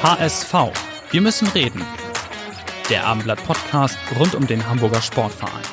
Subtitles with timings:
[0.00, 0.54] HSV.
[1.10, 1.82] Wir müssen reden.
[2.88, 5.64] Der Abendblatt-Podcast rund um den Hamburger Sportverein.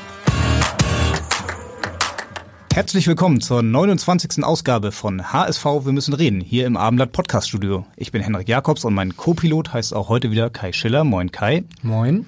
[2.73, 4.43] Herzlich willkommen zur 29.
[4.43, 7.85] Ausgabe von HSV Wir müssen reden, hier im Abendblatt Podcast Studio.
[7.97, 11.03] Ich bin Henrik Jakobs und mein Co-Pilot heißt auch heute wieder Kai Schiller.
[11.03, 11.63] Moin Kai.
[11.83, 12.25] Moin.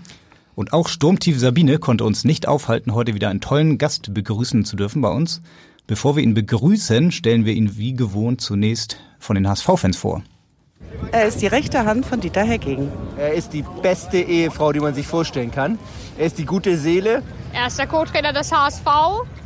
[0.54, 4.76] Und auch Sturmtief Sabine konnte uns nicht aufhalten, heute wieder einen tollen Gast begrüßen zu
[4.76, 5.42] dürfen bei uns.
[5.88, 10.22] Bevor wir ihn begrüßen, stellen wir ihn wie gewohnt zunächst von den HSV-Fans vor.
[11.12, 12.92] Er ist die rechte Hand von Dieter Hecking.
[13.18, 15.80] Er ist die beste Ehefrau, die man sich vorstellen kann.
[16.18, 17.24] Er ist die gute Seele.
[17.54, 18.86] Er ist der Co-Trainer des HSV.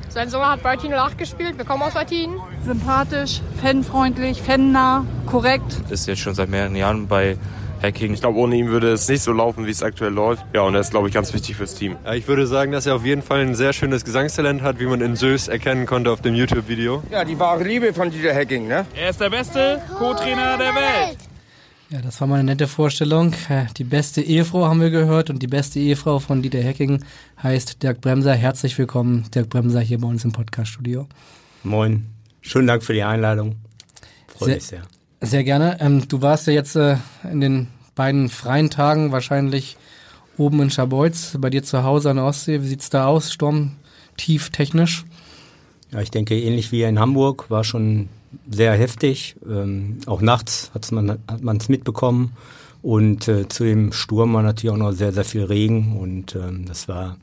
[0.10, 1.58] Sein Sohn hat bei Team 08 gespielt.
[1.58, 2.32] Wir kommen aus Martin.
[2.66, 5.78] Sympathisch, fanfreundlich, fannah, korrekt.
[5.90, 7.38] Ist jetzt schon seit mehreren Jahren bei
[7.82, 8.14] Hacking.
[8.14, 10.44] Ich glaube, ohne ihn würde es nicht so laufen, wie es aktuell läuft.
[10.54, 11.96] Ja, und er ist, glaube ich, ganz wichtig fürs Team.
[12.14, 15.02] Ich würde sagen, dass er auf jeden Fall ein sehr schönes Gesangstalent hat, wie man
[15.02, 17.04] in Sös erkennen konnte auf dem YouTube-Video.
[17.10, 18.86] Ja, die wahre Liebe von Dieter Hacking, ne?
[18.96, 21.18] Er ist der beste Co-Trainer der Welt.
[21.92, 23.34] Ja, das war mal eine nette Vorstellung.
[23.78, 27.04] Die beste Ehefrau haben wir gehört und die beste Ehefrau von Dieter Hecking
[27.44, 28.34] heißt Dirk Bremser.
[28.34, 31.08] Herzlich willkommen, Dirk Bremser, hier bei uns im Podcast-Studio.
[31.64, 32.06] Moin.
[32.40, 33.58] Schönen Dank für die Einladung.
[34.28, 34.82] Freue Sehr- mich sehr.
[35.24, 35.78] Sehr gerne.
[35.82, 36.96] Ähm, du warst ja jetzt äh,
[37.30, 39.76] in den beiden freien Tagen wahrscheinlich
[40.38, 42.62] oben in Scharbeutz, bei dir zu Hause an der Ostsee.
[42.64, 45.04] Wie sieht's da aus, sturmtief technisch?
[45.92, 48.08] Ja, ich denke, ähnlich wie in Hamburg war schon
[48.50, 49.36] sehr heftig.
[49.48, 52.34] Ähm, auch nachts hat's man hat man es mitbekommen.
[52.82, 55.98] Und äh, zu dem Sturm war natürlich auch noch sehr, sehr viel Regen.
[55.98, 57.18] Und ähm, das war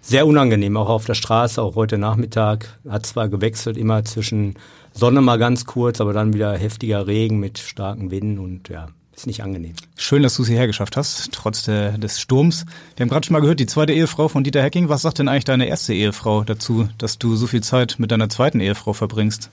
[0.00, 2.78] sehr unangenehm, auch auf der Straße, auch heute Nachmittag.
[2.88, 4.54] Hat zwar gewechselt, immer zwischen
[4.92, 9.26] Sonne mal ganz kurz, aber dann wieder heftiger Regen mit starken Winden und ja, ist
[9.26, 9.74] nicht angenehm.
[9.96, 12.64] Schön, dass du es hierher geschafft hast, trotz der, des Sturms.
[12.96, 14.88] Wir haben gerade schon mal gehört, die zweite Ehefrau von Dieter Hecking.
[14.88, 18.28] Was sagt denn eigentlich deine erste Ehefrau dazu, dass du so viel Zeit mit deiner
[18.28, 19.50] zweiten Ehefrau verbringst?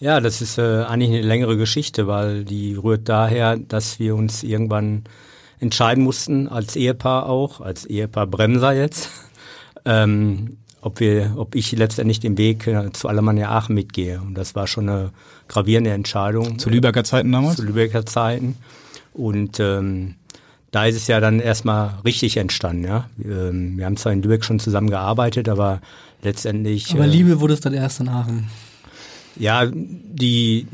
[0.00, 4.42] Ja, das ist äh, eigentlich eine längere Geschichte, weil die rührt daher, dass wir uns
[4.42, 5.04] irgendwann
[5.60, 9.10] entscheiden mussten, als Ehepaar auch, als Ehepaar Bremser jetzt,
[9.84, 14.20] ähm, ob wir, ob ich letztendlich den Weg äh, zu Alemannia Aachen mitgehe.
[14.20, 15.10] Und das war schon eine
[15.48, 16.58] gravierende Entscheidung.
[16.58, 17.56] Zu Lübecker Zeiten damals?
[17.56, 18.56] Zu Lübecker Zeiten.
[19.14, 20.16] Und ähm,
[20.70, 23.08] da ist es ja dann erstmal richtig entstanden, ja.
[23.24, 25.80] Ähm, wir haben zwar in Lübeck schon zusammen gearbeitet, aber
[26.22, 26.92] letztendlich.
[26.92, 28.50] Aber äh, Liebe wurde es dann erst in Aachen.
[29.36, 30.66] Ja, die,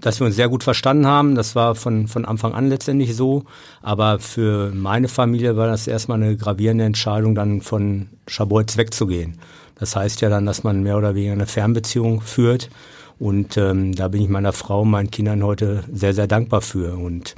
[0.00, 3.44] dass wir uns sehr gut verstanden haben, das war von, von Anfang an letztendlich so.
[3.82, 9.38] Aber für meine Familie war das erstmal eine gravierende Entscheidung, dann von Schabolz wegzugehen.
[9.78, 12.70] Das heißt ja dann, dass man mehr oder weniger eine Fernbeziehung führt.
[13.18, 16.96] Und ähm, da bin ich meiner Frau und meinen Kindern heute sehr, sehr dankbar für.
[16.96, 17.34] Und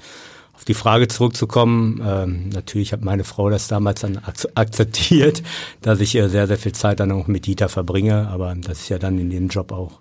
[0.54, 5.42] auf die Frage zurückzukommen, ähm, natürlich hat meine Frau das damals dann ak akzeptiert,
[5.80, 8.28] dass ich äh, sehr, sehr viel Zeit dann auch mit Dieter verbringe.
[8.28, 10.00] Aber das ist ja dann in dem Job auch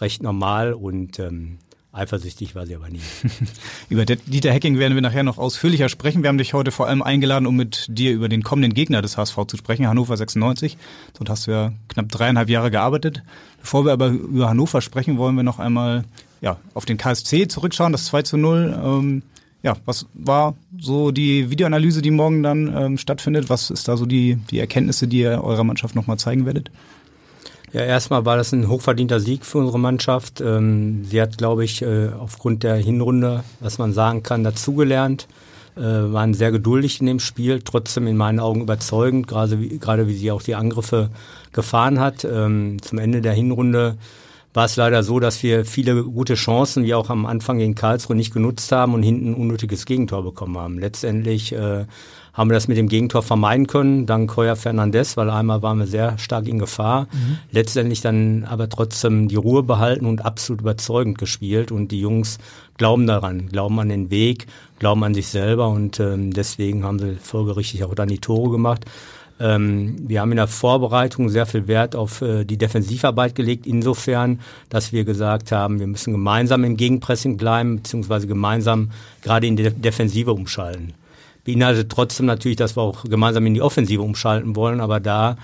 [0.00, 1.58] recht normal und ähm,
[1.96, 3.00] eifersüchtig war sie aber nie.
[3.88, 6.22] Über Dieter Hecking werden wir nachher noch ausführlicher sprechen.
[6.22, 9.16] Wir haben dich heute vor allem eingeladen, um mit dir über den kommenden Gegner des
[9.16, 10.76] HSV zu sprechen, Hannover 96.
[11.18, 13.22] Dort hast du ja knapp dreieinhalb Jahre gearbeitet.
[13.60, 16.04] Bevor wir aber über Hannover sprechen, wollen wir noch einmal
[16.40, 18.78] ja, auf den KSC zurückschauen, das 2 zu 0.
[18.84, 19.22] Ähm,
[19.62, 23.48] ja, was war so die Videoanalyse, die morgen dann ähm, stattfindet?
[23.50, 26.70] Was ist da so die, die Erkenntnisse, die ihr eurer Mannschaft nochmal zeigen werdet?
[27.76, 30.40] Ja, erstmal war das ein hochverdienter Sieg für unsere Mannschaft.
[30.40, 35.28] Ähm, sie hat, glaube ich, äh, aufgrund der Hinrunde, was man sagen kann, dazugelernt.
[35.76, 40.16] Äh, waren sehr geduldig in dem Spiel, trotzdem in meinen Augen überzeugend, gerade wie, wie
[40.16, 41.10] sie auch die Angriffe
[41.52, 42.24] gefahren hat.
[42.24, 43.98] Ähm, zum Ende der Hinrunde
[44.56, 48.16] war es leider so, dass wir viele gute Chancen, wie auch am Anfang gegen Karlsruhe,
[48.16, 50.78] nicht genutzt haben und hinten ein unnötiges Gegentor bekommen haben.
[50.78, 51.84] Letztendlich äh,
[52.32, 55.86] haben wir das mit dem Gegentor vermeiden können, dank Heuer Fernandes, weil einmal waren wir
[55.86, 57.06] sehr stark in Gefahr.
[57.50, 61.70] Letztendlich dann aber trotzdem die Ruhe behalten und absolut überzeugend gespielt.
[61.70, 62.38] Und die Jungs
[62.78, 64.46] glauben daran, glauben an den Weg,
[64.78, 68.86] glauben an sich selber und ähm, deswegen haben sie folgerichtig auch dann die Tore gemacht.
[69.38, 74.40] Ähm, wir haben in der Vorbereitung sehr viel Wert auf äh, die Defensivarbeit gelegt, insofern,
[74.68, 78.90] dass wir gesagt haben, wir müssen gemeinsam im Gegenpressing bleiben, beziehungsweise gemeinsam
[79.22, 80.94] gerade in die Defensive umschalten.
[81.44, 85.36] beinhaltet trotzdem natürlich, dass wir auch gemeinsam in die Offensive umschalten wollen, aber da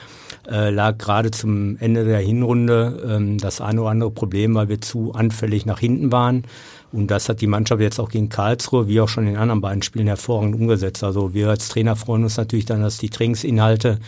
[0.51, 4.81] äh, lag gerade zum Ende der Hinrunde ähm, das eine oder andere Problem, weil wir
[4.81, 6.45] zu anfällig nach hinten waren.
[6.93, 9.83] Und das hat die Mannschaft jetzt auch gegen Karlsruhe, wie auch schon in anderen beiden
[9.83, 11.03] Spielen hervorragend umgesetzt.
[11.03, 13.99] Also wir als Trainer freuen uns natürlich dann, dass die Trainingsinhalte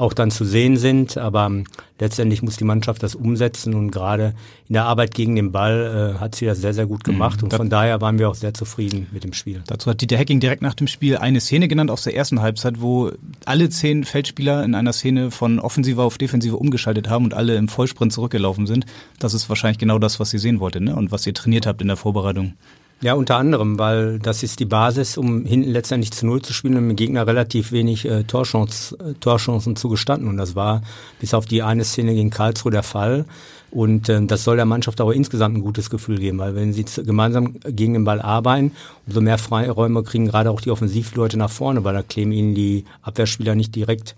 [0.00, 1.16] auch dann zu sehen sind.
[1.16, 1.64] Aber ähm,
[1.98, 4.34] letztendlich muss die Mannschaft das umsetzen und gerade
[4.68, 7.38] in der Arbeit gegen den Ball äh, hat sie das sehr, sehr gut gemacht.
[7.38, 7.44] Mhm.
[7.44, 9.62] Und von daher waren wir auch sehr zufrieden mit dem Spiel.
[9.66, 12.80] Dazu hat Dieter Hecking direkt nach dem Spiel eine Szene genannt aus der ersten Halbzeit,
[12.80, 13.12] wo
[13.44, 17.68] alle zehn Feldspieler in einer Szene von Offensive auf Defensive umgeschaltet haben und alle im
[17.68, 18.86] Vollsprint zurückgelaufen sind.
[19.18, 20.96] Das ist wahrscheinlich genau das, was ihr sehen wolltet ne?
[20.96, 22.54] und was ihr trainiert habt in der Vorbereitung.
[23.02, 26.76] Ja, unter anderem, weil das ist die Basis, um hinten letztendlich zu Null zu spielen
[26.76, 30.28] und dem Gegner relativ wenig äh, Torchance, äh, Torchancen zugestanden.
[30.28, 30.82] Und das war
[31.18, 33.24] bis auf die eine Szene gegen Karlsruhe der Fall.
[33.70, 36.84] Und äh, das soll der Mannschaft aber insgesamt ein gutes Gefühl geben, weil wenn sie
[37.02, 38.72] gemeinsam gegen den Ball arbeiten,
[39.06, 42.84] umso mehr Freiräume kriegen gerade auch die Offensivleute nach vorne, weil da kleben ihnen die
[43.00, 44.14] Abwehrspieler nicht direkt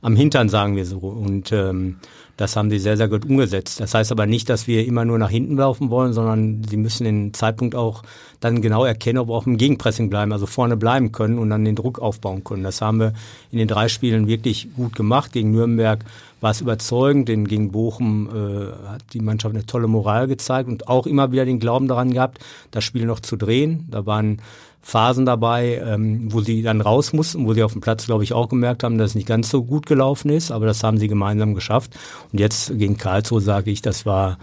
[0.00, 0.98] am Hintern, sagen wir so.
[0.98, 1.96] Und ähm,
[2.36, 3.80] das haben sie sehr, sehr gut umgesetzt.
[3.80, 7.04] Das heißt aber nicht, dass wir immer nur nach hinten laufen wollen, sondern sie müssen
[7.04, 8.02] den Zeitpunkt auch
[8.40, 11.64] dann genau erkennen, ob wir auch im Gegenpressing bleiben, also vorne bleiben können und dann
[11.64, 12.64] den Druck aufbauen können.
[12.64, 13.12] Das haben wir
[13.50, 15.32] in den drei Spielen wirklich gut gemacht.
[15.32, 16.04] Gegen Nürnberg
[16.40, 20.88] war es überzeugend, denn gegen Bochum äh, hat die Mannschaft eine tolle Moral gezeigt und
[20.88, 22.38] auch immer wieder den Glauben daran gehabt,
[22.72, 23.86] das Spiel noch zu drehen.
[23.90, 24.38] Da waren
[24.82, 28.32] Phasen dabei, ähm, wo sie dann raus mussten, wo sie auf dem Platz, glaube ich,
[28.32, 31.08] auch gemerkt haben, dass es nicht ganz so gut gelaufen ist, aber das haben sie
[31.08, 31.96] gemeinsam geschafft.
[32.32, 34.38] Und jetzt gegen Karlsruhe sage ich, das war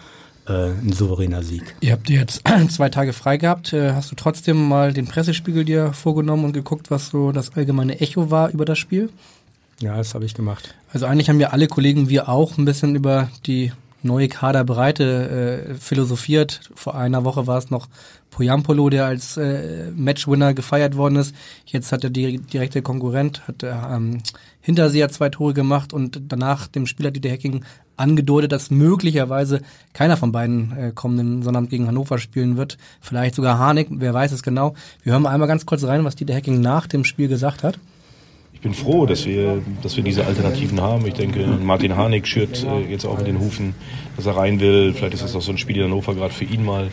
[0.47, 1.75] äh, ein souveräner Sieg.
[1.81, 3.73] Ihr habt jetzt zwei Tage frei gehabt.
[3.73, 7.99] Äh, hast du trotzdem mal den Pressespiegel dir vorgenommen und geguckt, was so das allgemeine
[7.99, 9.09] Echo war über das Spiel?
[9.81, 10.73] Ja, das habe ich gemacht.
[10.91, 13.71] Also eigentlich haben ja alle Kollegen, wir auch, ein bisschen über die
[14.03, 16.61] neue Kaderbreite äh, philosophiert.
[16.75, 17.87] Vor einer Woche war es noch
[18.29, 21.35] Poyampolo, der als äh, Matchwinner gefeiert worden ist.
[21.65, 24.21] Jetzt hat der direkte Konkurrent, hat ähm,
[24.61, 27.63] Hinterseher zwei Tore gemacht und danach dem Spieler Dieter Hacking
[27.97, 29.61] angedeutet, dass möglicherweise
[29.93, 32.77] keiner von beiden äh, kommenden Sonnabend gegen Hannover spielen wird.
[33.01, 34.75] Vielleicht sogar Harnik, wer weiß es genau.
[35.03, 37.79] Wir hören mal einmal ganz kurz rein, was Dieter Hacking nach dem Spiel gesagt hat
[38.59, 41.07] ich bin froh, dass wir, dass wir diese Alternativen haben.
[41.07, 43.73] Ich denke, Martin Harnik schürt äh, jetzt auch mit den Hufen,
[44.17, 44.93] dass er rein will.
[44.93, 46.89] Vielleicht ist das auch so ein Spiel in Hannover gerade für ihn mal.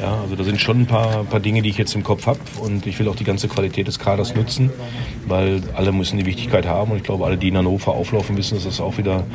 [0.00, 2.40] Ja, also da sind schon ein paar, paar Dinge, die ich jetzt im Kopf habe
[2.62, 4.70] und ich will auch die ganze Qualität des Kaders nutzen,
[5.26, 8.54] weil alle müssen die Wichtigkeit haben und ich glaube, alle, die in Hannover auflaufen, wissen,
[8.54, 9.26] dass das auch wieder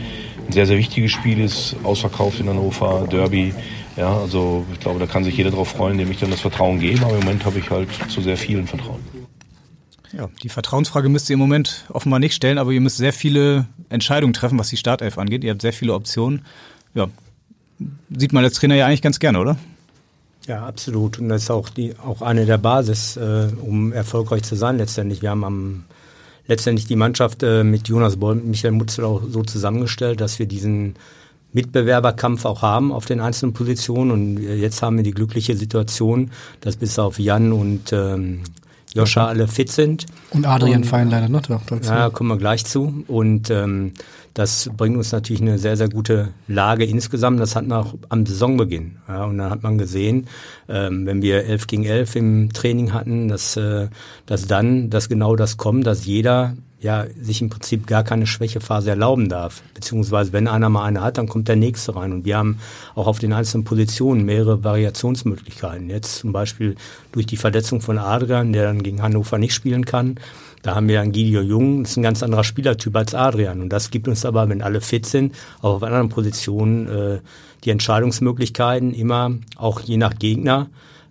[0.48, 1.76] ein sehr, sehr wichtiges Spiel ist.
[1.84, 3.54] Ausverkauft in Hannover, Derby.
[3.96, 6.80] Ja, also ich glaube, da kann sich jeder darauf freuen, dem ich dann das Vertrauen
[6.80, 7.06] gebe.
[7.06, 9.15] Aber im Moment habe ich halt zu sehr vielen Vertrauen.
[10.18, 13.66] Ja, die Vertrauensfrage müsst ihr im Moment offenbar nicht stellen, aber ihr müsst sehr viele
[13.90, 15.44] Entscheidungen treffen, was die Startelf angeht.
[15.44, 16.46] Ihr habt sehr viele Optionen.
[16.94, 17.10] Ja,
[18.16, 19.58] sieht man als Trainer ja eigentlich ganz gerne, oder?
[20.48, 21.20] Ja, absolut.
[21.20, 25.22] Und das ist auch die auch eine der Basis, äh, um erfolgreich zu sein letztendlich.
[25.22, 25.84] Wir haben am
[26.48, 30.46] letztendlich die Mannschaft äh, mit Jonas Boll, und Michael Mutzel auch so zusammengestellt, dass wir
[30.46, 30.96] diesen
[31.52, 34.12] Mitbewerberkampf auch haben auf den einzelnen Positionen.
[34.12, 38.44] Und jetzt haben wir die glückliche Situation, dass bis auf Jan und ähm,
[38.96, 40.06] Joscha alle fit sind.
[40.32, 41.68] Und Adrian und, Fein leider noch dazu.
[41.84, 43.04] Ja, kommen wir gleich zu.
[43.08, 43.92] Und ähm,
[44.34, 47.40] das bringt uns natürlich eine sehr, sehr gute Lage insgesamt.
[47.40, 48.98] Das hat man auch am Saisonbeginn.
[49.08, 50.28] Ja, und dann hat man gesehen,
[50.70, 53.90] ähm, wenn wir 11 gegen 11 im Training hatten, dass, äh,
[54.26, 58.90] dass dann, dass genau das kommt, dass jeder ja sich im Prinzip gar keine Schwächephase
[58.90, 59.64] erlauben darf.
[59.74, 62.12] Beziehungsweise wenn einer mal eine hat, dann kommt der nächste rein.
[62.12, 62.60] Und wir haben
[62.96, 65.90] auch auf den einzelnen Positionen mehrere Variationsmöglichkeiten.
[65.90, 66.76] Jetzt zum Beispiel
[67.12, 70.20] durch die Verletzung von Adrian, der dann gegen Hannover nicht spielen kann.
[70.62, 73.62] Da haben wir einen Guido Jung, das ist ein ganz anderer Spielertyp als Adrian.
[73.62, 77.20] Und das gibt uns aber, wenn alle fit sind, auch auf anderen Positionen äh,
[77.64, 80.68] die Entscheidungsmöglichkeiten immer, auch je nach Gegner,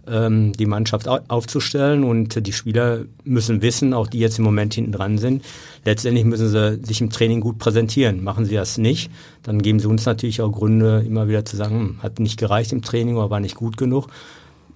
[0.08, 4.92] ähm, die Mannschaft aufzustellen und die Spieler müssen wissen, auch die jetzt im Moment hinten
[4.92, 5.44] dran sind,
[5.84, 8.22] letztendlich müssen sie sich im Training gut präsentieren.
[8.22, 9.10] Machen sie das nicht,
[9.42, 12.72] dann geben sie uns natürlich auch Gründe, immer wieder zu sagen, hm, hat nicht gereicht
[12.72, 14.08] im Training oder war nicht gut genug.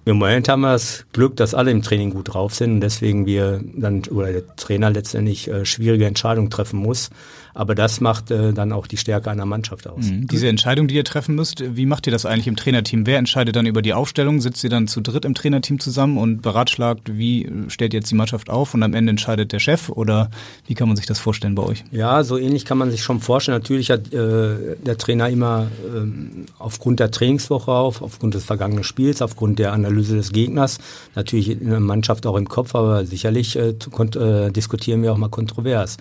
[0.05, 3.25] Im Moment haben wir das Glück, dass alle im Training gut drauf sind und deswegen
[3.25, 7.09] wir dann oder der Trainer letztendlich äh, schwierige Entscheidungen treffen muss.
[7.53, 10.05] Aber das macht äh, dann auch die Stärke einer Mannschaft aus.
[10.05, 10.27] Mhm.
[10.27, 13.05] Diese Entscheidung, die ihr treffen müsst, wie macht ihr das eigentlich im Trainerteam?
[13.05, 14.41] Wer entscheidet dann über die Aufstellung?
[14.41, 18.49] Sitzt ihr dann zu dritt im Trainerteam zusammen und beratschlagt, wie stellt jetzt die Mannschaft
[18.49, 19.89] auf und am Ende entscheidet der Chef?
[19.89, 20.29] Oder
[20.65, 21.83] wie kann man sich das vorstellen bei euch?
[21.91, 23.57] Ja, so ähnlich kann man sich schon vorstellen.
[23.57, 26.07] Natürlich hat äh, der Trainer immer äh,
[26.57, 30.77] aufgrund der Trainingswoche auf, aufgrund des vergangenen Spiels, aufgrund der Analyse Analyse des Gegners.
[31.15, 35.29] Natürlich in der Mannschaft auch im Kopf, aber sicherlich äh, äh, diskutieren wir auch mal
[35.29, 35.97] kontrovers.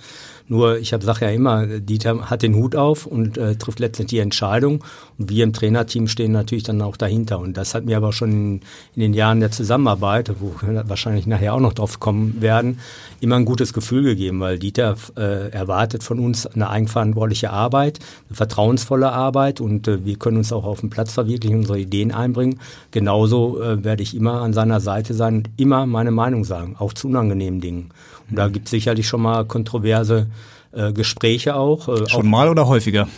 [0.49, 4.23] Nur, ich sage ja immer, Dieter hat den Hut auf und äh, trifft letztendlich die
[4.23, 4.83] Entscheidung.
[5.19, 7.39] Und wir im Trainerteam stehen natürlich dann auch dahinter.
[7.39, 8.61] Und das hat mir aber schon in,
[8.95, 12.79] in den Jahren der Zusammenarbeit, wo wir wahrscheinlich nachher auch noch drauf kommen werden,
[13.21, 18.37] immer ein gutes Gefühl gegeben, weil Dieter äh, erwartet von uns eine eigenverantwortliche Arbeit, eine
[18.37, 22.61] vertrauensvolle Arbeit und äh, wir können uns auch auf dem Platz verwirklichen, unsere Ideen einbringen.
[22.91, 26.93] Genauso äh, werde ich immer an seiner Seite sein und immer meine Meinung sagen, auch
[26.93, 27.91] zu unangenehmen Dingen.
[28.31, 30.29] Und da gibt es sicherlich schon mal kontroverse
[30.73, 31.89] äh, Gespräche auch.
[31.89, 33.09] Äh, schon auch, mal oder häufiger?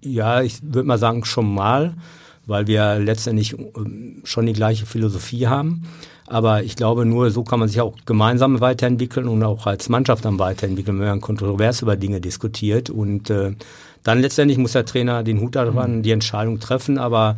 [0.00, 1.94] Ja, ich würde mal sagen schon mal,
[2.46, 3.66] weil wir letztendlich äh,
[4.24, 5.84] schon die gleiche Philosophie haben.
[6.26, 10.24] Aber ich glaube, nur so kann man sich auch gemeinsam weiterentwickeln und auch als Mannschaft
[10.24, 12.88] dann weiterentwickeln, wenn man kontrovers über Dinge diskutiert.
[12.88, 13.54] Und äh,
[14.02, 16.02] dann letztendlich muss der Trainer den Hut daran, mhm.
[16.02, 16.96] die Entscheidung treffen.
[16.96, 17.36] Aber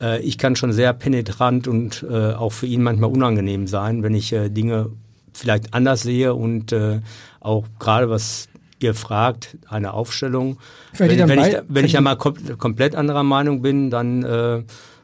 [0.00, 4.14] äh, ich kann schon sehr penetrant und äh, auch für ihn manchmal unangenehm sein, wenn
[4.14, 4.90] ich äh, Dinge
[5.34, 7.00] vielleicht anders sehe und äh,
[7.40, 8.48] auch gerade was
[8.80, 10.58] ihr fragt, eine Aufstellung.
[10.96, 14.62] Wenn, wenn, ich, wenn ich ja mal kom komplett anderer Meinung bin, dann äh,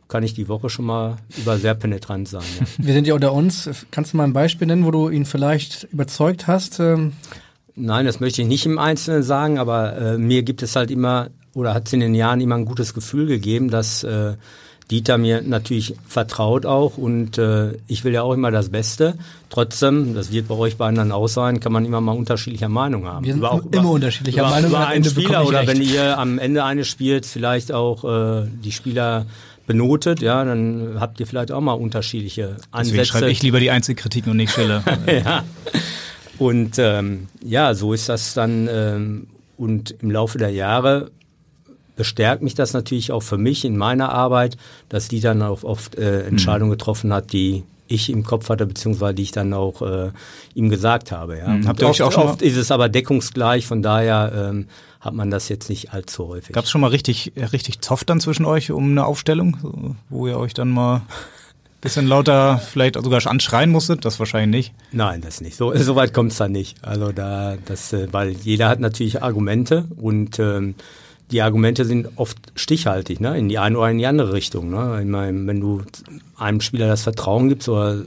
[0.09, 2.43] kann ich die Woche schon mal über sehr penetrant sein.
[2.59, 2.67] Ja.
[2.85, 3.71] Wir sind ja unter uns.
[3.91, 6.81] Kannst du mal ein Beispiel nennen, wo du ihn vielleicht überzeugt hast?
[6.81, 7.13] Ähm?
[7.75, 11.29] Nein, das möchte ich nicht im Einzelnen sagen, aber äh, mir gibt es halt immer
[11.55, 14.35] oder hat es in den Jahren immer ein gutes Gefühl gegeben, dass äh,
[14.91, 19.15] Dieter mir natürlich vertraut auch und äh, ich will ja auch immer das Beste.
[19.49, 23.07] Trotzdem, das wird bei euch beiden dann auch sein, kann man immer mal unterschiedlicher Meinung
[23.07, 23.25] haben.
[23.25, 24.71] Wir sind über, immer über, unterschiedlicher über, Meinung.
[24.71, 29.27] Über einen Spieler oder wenn ihr am Ende eines Spiels vielleicht auch äh, die Spieler
[29.67, 32.97] benotet, ja, dann habt ihr vielleicht auch mal unterschiedliche Ansätze.
[32.97, 34.83] Deswegen schreibe ich lieber die Einzelkritik und nicht Schiller.
[35.07, 35.45] ja.
[36.39, 41.13] Und ähm, ja, so ist das dann ähm, und im Laufe der Jahre
[42.01, 44.57] bestärkt mich das natürlich auch für mich in meiner Arbeit,
[44.89, 46.79] dass die dann auch oft äh, Entscheidungen mhm.
[46.79, 50.13] getroffen hat, die ich im Kopf hatte, beziehungsweise die ich dann auch äh,
[50.55, 51.37] ihm gesagt habe.
[51.37, 51.49] Ja.
[51.49, 51.69] Mhm.
[51.69, 54.67] Habt ihr oft, auch schon oft ist es aber deckungsgleich, von daher ähm,
[54.99, 56.55] hat man das jetzt nicht allzu häufig.
[56.55, 60.39] Gab es schon mal richtig, richtig Zoff dann zwischen euch um eine Aufstellung, wo ihr
[60.39, 61.03] euch dann mal
[61.83, 64.07] bisschen lauter vielleicht sogar anschreien musstet?
[64.07, 64.75] Das wahrscheinlich nicht.
[64.91, 65.59] Nein, das nicht.
[65.59, 66.83] So, so weit kommt es dann nicht.
[66.83, 70.77] Also da, das, äh, weil jeder hat natürlich Argumente und ähm,
[71.31, 73.39] die Argumente sind oft stichhaltig, ne?
[73.39, 74.71] in die eine oder in die andere Richtung.
[74.71, 74.99] Ne?
[75.01, 75.83] Ich meine, wenn du
[76.37, 78.05] einem Spieler das Vertrauen gibst oder äh,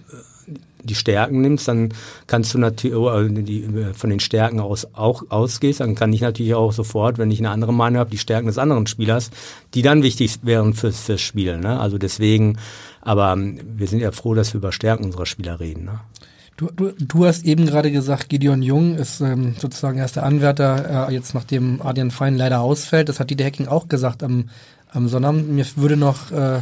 [0.83, 1.93] die Stärken nimmst, dann
[2.27, 6.73] kannst du natürlich äh, von den Stärken aus auch ausgehst, dann kann ich natürlich auch
[6.73, 9.31] sofort, wenn ich eine andere Meinung habe, die Stärken des anderen Spielers,
[9.73, 11.57] die dann wichtig wären fürs, fürs Spiel.
[11.57, 11.79] Ne?
[11.79, 12.57] Also deswegen,
[13.01, 15.85] aber ähm, wir sind ja froh, dass wir über Stärken unserer Spieler reden.
[15.85, 15.99] Ne?
[16.55, 21.09] Du, du, du hast eben gerade gesagt, Gideon Jung ist ähm, sozusagen erst der Anwärter,
[21.09, 23.09] äh, jetzt nachdem Adrian Fein leider ausfällt.
[23.09, 24.49] Das hat Dieter Hacking auch gesagt am,
[24.91, 25.49] am Sonnabend.
[25.49, 26.59] Mir würde noch äh,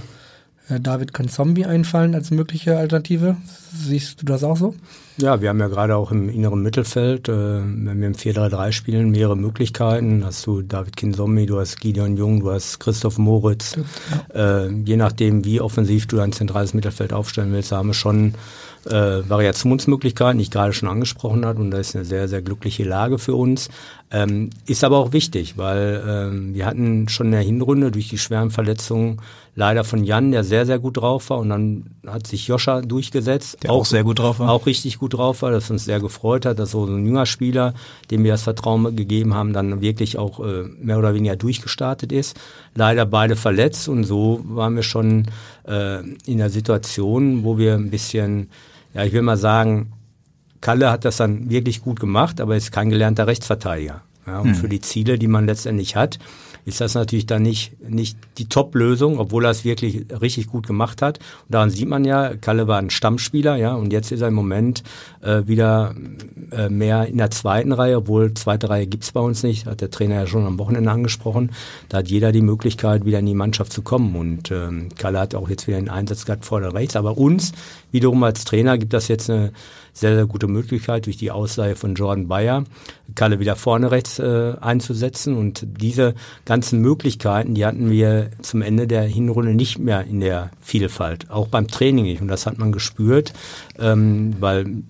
[0.79, 3.37] David Konzombi einfallen als mögliche Alternative.
[3.73, 4.75] Siehst du das auch so?
[5.17, 9.11] Ja, wir haben ja gerade auch im inneren Mittelfeld, äh, wenn wir im 4-3-3 spielen,
[9.11, 10.25] mehrere Möglichkeiten.
[10.25, 13.77] Hast du David Kinzombie, du hast Gideon Jung, du hast Christoph Moritz.
[14.33, 14.65] Ja.
[14.65, 18.33] Äh, je nachdem, wie offensiv du ein zentrales Mittelfeld aufstellen willst, haben wir schon
[18.85, 18.89] äh,
[19.29, 21.61] Variationsmöglichkeiten, die ich gerade schon angesprochen habe.
[21.61, 23.69] Und das ist eine sehr, sehr glückliche Lage für uns.
[24.11, 28.17] Ähm, ist aber auch wichtig, weil ähm, wir hatten schon in der Hinrunde durch die
[28.17, 29.21] schweren Verletzungen
[29.55, 31.39] leider von Jan, der sehr, sehr gut drauf war.
[31.39, 33.57] Und dann hat sich Joscha durchgesetzt.
[33.63, 34.49] Der auch, auch sehr gut drauf war.
[34.49, 37.73] Auch richtig gut drauf war, das uns sehr gefreut hat, dass so ein junger Spieler,
[38.09, 42.39] dem wir das Vertrauen gegeben haben, dann wirklich auch äh, mehr oder weniger durchgestartet ist.
[42.75, 45.27] Leider beide verletzt und so waren wir schon
[45.67, 48.49] äh, in der Situation, wo wir ein bisschen,
[48.93, 49.93] ja, ich will mal sagen,
[50.61, 54.03] Kalle hat das dann wirklich gut gemacht, aber ist kein gelernter Rechtsverteidiger.
[54.27, 54.55] Ja, und hm.
[54.55, 56.19] für die Ziele, die man letztendlich hat,
[56.65, 61.01] ist das natürlich dann nicht, nicht die Top-Lösung, obwohl er es wirklich richtig gut gemacht
[61.01, 61.19] hat.
[61.19, 64.33] Und daran sieht man ja, Kalle war ein Stammspieler, ja, und jetzt ist er im
[64.33, 64.83] Moment
[65.21, 65.95] äh, wieder
[66.51, 69.91] äh, mehr in der zweiten Reihe, obwohl zweite Reihe gibt's bei uns nicht, hat der
[69.91, 71.51] Trainer ja schon am Wochenende angesprochen.
[71.89, 74.15] Da hat jeder die Möglichkeit, wieder in die Mannschaft zu kommen.
[74.15, 76.95] Und ähm, Kalle hat auch jetzt wieder einen Einsatz gehabt vor der rechts.
[76.95, 77.51] Aber uns
[77.91, 79.51] wiederum als Trainer gibt das jetzt eine
[79.93, 82.63] sehr, sehr gute Möglichkeit durch die Ausleihe von Jordan Bayer,
[83.15, 85.35] Kalle wieder vorne rechts äh, einzusetzen.
[85.35, 90.51] Und diese ganzen Möglichkeiten, die hatten wir zum Ende der Hinrunde nicht mehr in der
[90.61, 92.21] Vielfalt, auch beim Training nicht.
[92.21, 93.33] Und das hat man gespürt,
[93.79, 94.83] ähm, weil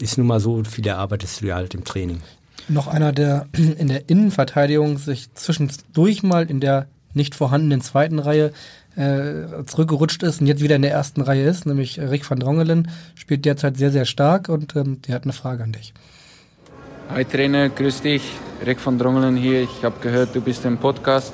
[0.00, 2.20] ist nun mal so, viel erarbeitest du ja halt im Training.
[2.68, 8.52] Noch einer, der in der Innenverteidigung sich zwischendurch mal in der nicht vorhandenen zweiten Reihe
[8.98, 12.90] äh, zurückgerutscht ist und jetzt wieder in der ersten Reihe ist, nämlich Rick van Drongelen,
[13.14, 15.94] spielt derzeit sehr, sehr stark und ähm, der hat eine Frage an dich.
[17.10, 18.22] Hi Trainer, grüß dich.
[18.66, 19.62] Rick van Drongelen hier.
[19.62, 21.32] Ich habe gehört, du bist im Podcast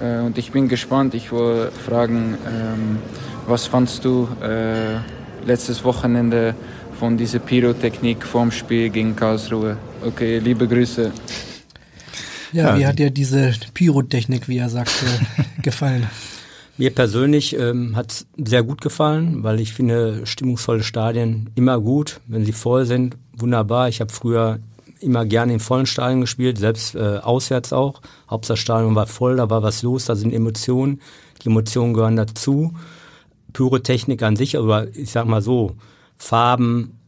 [0.00, 1.14] äh, und ich bin gespannt.
[1.14, 2.98] Ich wollte fragen, ähm,
[3.46, 4.96] was fandst du äh,
[5.46, 6.54] letztes Wochenende
[6.98, 9.76] von dieser Pyrotechnik vorm Spiel gegen Karlsruhe?
[10.04, 11.12] Okay, liebe Grüße.
[12.52, 15.04] Ja, ja wie hat dir diese Pyrotechnik, wie er sagte,
[15.62, 16.06] gefallen?
[16.78, 22.20] Mir persönlich ähm, hat sehr gut gefallen, weil ich finde stimmungsvolle Stadien immer gut.
[22.26, 23.88] Wenn sie voll sind, wunderbar.
[23.88, 24.58] Ich habe früher
[25.00, 28.02] immer gerne in vollen Stadien gespielt, selbst äh, auswärts auch.
[28.28, 31.00] Hauptsache Stadion war voll, da war was los, da sind Emotionen.
[31.42, 32.74] Die Emotionen gehören dazu.
[33.52, 35.76] Pyrotechnik an sich, aber ich sag mal so,
[36.16, 36.98] Farben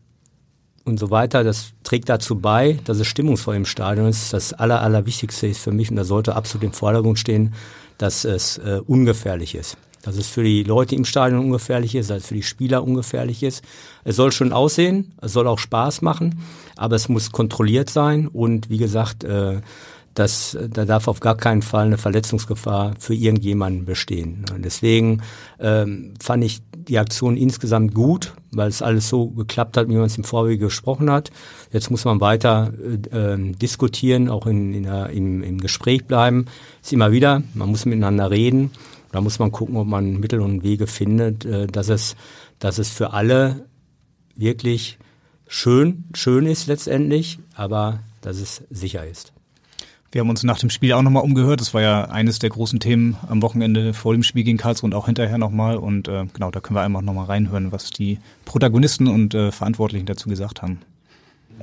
[0.85, 4.33] und so weiter, das trägt dazu bei, dass es stimmungsvoll im Stadion ist.
[4.33, 7.53] Das aller, allerwichtigste ist für mich, und da sollte absolut im Vordergrund stehen,
[7.99, 9.77] dass es äh, ungefährlich ist.
[10.03, 13.43] Dass es für die Leute im Stadion ungefährlich ist, dass es für die Spieler ungefährlich
[13.43, 13.63] ist.
[14.05, 16.41] Es soll schon aussehen, es soll auch Spaß machen,
[16.77, 19.61] aber es muss kontrolliert sein und wie gesagt, äh,
[20.19, 24.45] das, da darf auf gar keinen Fall eine Verletzungsgefahr für irgendjemanden bestehen.
[24.53, 25.23] Und deswegen
[25.61, 30.07] ähm, fand ich die Aktion insgesamt gut, weil es alles so geklappt hat, wie man
[30.07, 31.31] es im Vorwege gesprochen hat.
[31.73, 32.73] Jetzt muss man weiter
[33.13, 36.47] äh, ähm, diskutieren, auch in, in der, im, im Gespräch bleiben.
[36.83, 38.71] Ist immer wieder, man muss miteinander reden.
[39.13, 42.17] Da muss man gucken, ob man Mittel und Wege findet, äh, dass es,
[42.59, 43.67] dass es für alle
[44.35, 44.99] wirklich
[45.47, 49.33] schön, schön ist letztendlich, aber dass es sicher ist.
[50.11, 51.61] Wir haben uns nach dem Spiel auch nochmal umgehört.
[51.61, 54.95] Das war ja eines der großen Themen am Wochenende vor dem Spiel gegen Karlsruhe und
[54.95, 55.77] auch hinterher nochmal.
[55.77, 60.07] Und äh, genau, da können wir einfach nochmal reinhören, was die Protagonisten und äh, Verantwortlichen
[60.07, 60.81] dazu gesagt haben.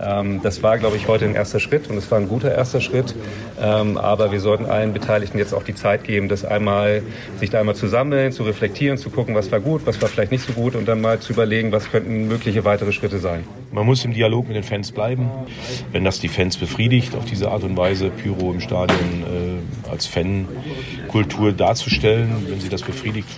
[0.01, 2.81] Ähm, das war, glaube ich, heute ein erster Schritt und es war ein guter erster
[2.81, 3.15] Schritt.
[3.61, 7.01] Ähm, aber wir sollten allen Beteiligten jetzt auch die Zeit geben, das einmal,
[7.39, 10.31] sich da einmal zu sammeln, zu reflektieren, zu gucken, was war gut, was war vielleicht
[10.31, 13.45] nicht so gut und dann mal zu überlegen, was könnten mögliche weitere Schritte sein.
[13.71, 15.29] Man muss im Dialog mit den Fans bleiben.
[15.91, 20.07] Wenn das die Fans befriedigt, auf diese Art und Weise Pyro im Stadion äh, als
[20.07, 23.29] Fankultur darzustellen, wenn sie das befriedigt,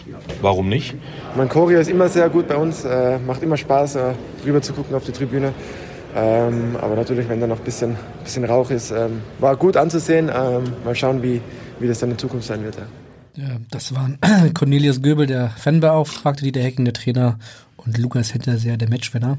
[0.42, 0.96] warum nicht?
[1.36, 4.14] Mein Choreo ist immer sehr gut bei uns, äh, macht immer Spaß, äh,
[4.46, 5.54] rüber zu gucken auf die Tribüne.
[6.20, 10.32] Ähm, aber natürlich, wenn da noch ein bisschen, bisschen Rauch ist, ähm, war gut anzusehen.
[10.34, 11.42] Ähm, mal schauen, wie,
[11.80, 12.76] wie das dann in Zukunft sein wird.
[12.76, 13.44] Ja.
[13.44, 14.18] ja das waren
[14.56, 17.38] Cornelius Göbel, der Fanbeauftragte, Dieter Hecken, der Trainer
[17.76, 19.38] und Lukas Hinterseher, der Matchwinner.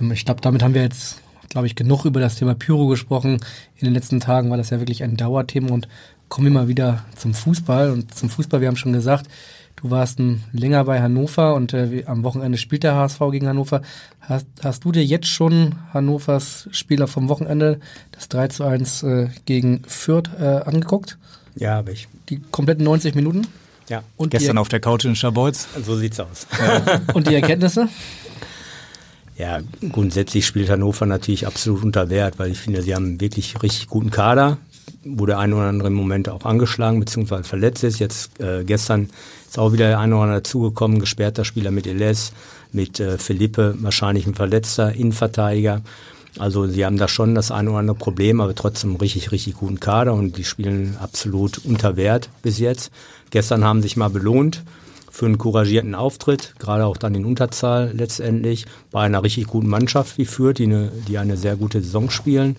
[0.00, 3.38] Ähm, ich glaube, damit haben wir jetzt, glaube ich, genug über das Thema Pyro gesprochen.
[3.76, 5.86] In den letzten Tagen war das ja wirklich ein Dauerthema und
[6.28, 7.92] kommen wir mal wieder zum Fußball.
[7.92, 9.28] Und zum Fußball, wir haben schon gesagt,
[9.76, 13.82] Du warst ein länger bei Hannover und äh, am Wochenende spielt der HSV gegen Hannover.
[14.20, 17.80] Hast, hast du dir jetzt schon Hannovers Spieler vom Wochenende,
[18.12, 21.18] das 3 zu 1 äh, gegen Fürth, äh, angeguckt?
[21.56, 22.08] Ja, habe ich.
[22.30, 23.46] Die kompletten 90 Minuten?
[23.88, 24.02] Ja.
[24.16, 25.68] Und Gestern auf der Couch in Schabolz.
[25.84, 26.46] So sieht's aus.
[26.58, 27.00] Ja.
[27.14, 27.88] und die Erkenntnisse?
[29.36, 29.60] Ja,
[29.92, 34.10] grundsätzlich spielt Hannover natürlich absolut unter Wert, weil ich finde, sie haben wirklich richtig guten
[34.10, 34.56] Kader
[35.04, 37.42] wo der eine oder andere im Moment auch angeschlagen bzw.
[37.42, 37.98] verletzt ist.
[37.98, 39.10] Jetzt äh, gestern
[39.48, 42.32] ist auch wieder der eine oder andere dazugekommen, gesperrter Spieler mit Eles,
[42.72, 45.82] mit äh, Felipe, wahrscheinlich ein verletzter Innenverteidiger.
[46.38, 49.80] Also sie haben da schon das eine oder andere Problem, aber trotzdem richtig, richtig guten
[49.80, 52.90] Kader und die spielen absolut unter Wert bis jetzt.
[53.30, 54.62] Gestern haben sich mal belohnt
[55.10, 60.18] für einen couragierten Auftritt, gerade auch dann in Unterzahl letztendlich, bei einer richtig guten Mannschaft
[60.18, 62.56] wie Fürth, die eine, die eine sehr gute Saison spielen.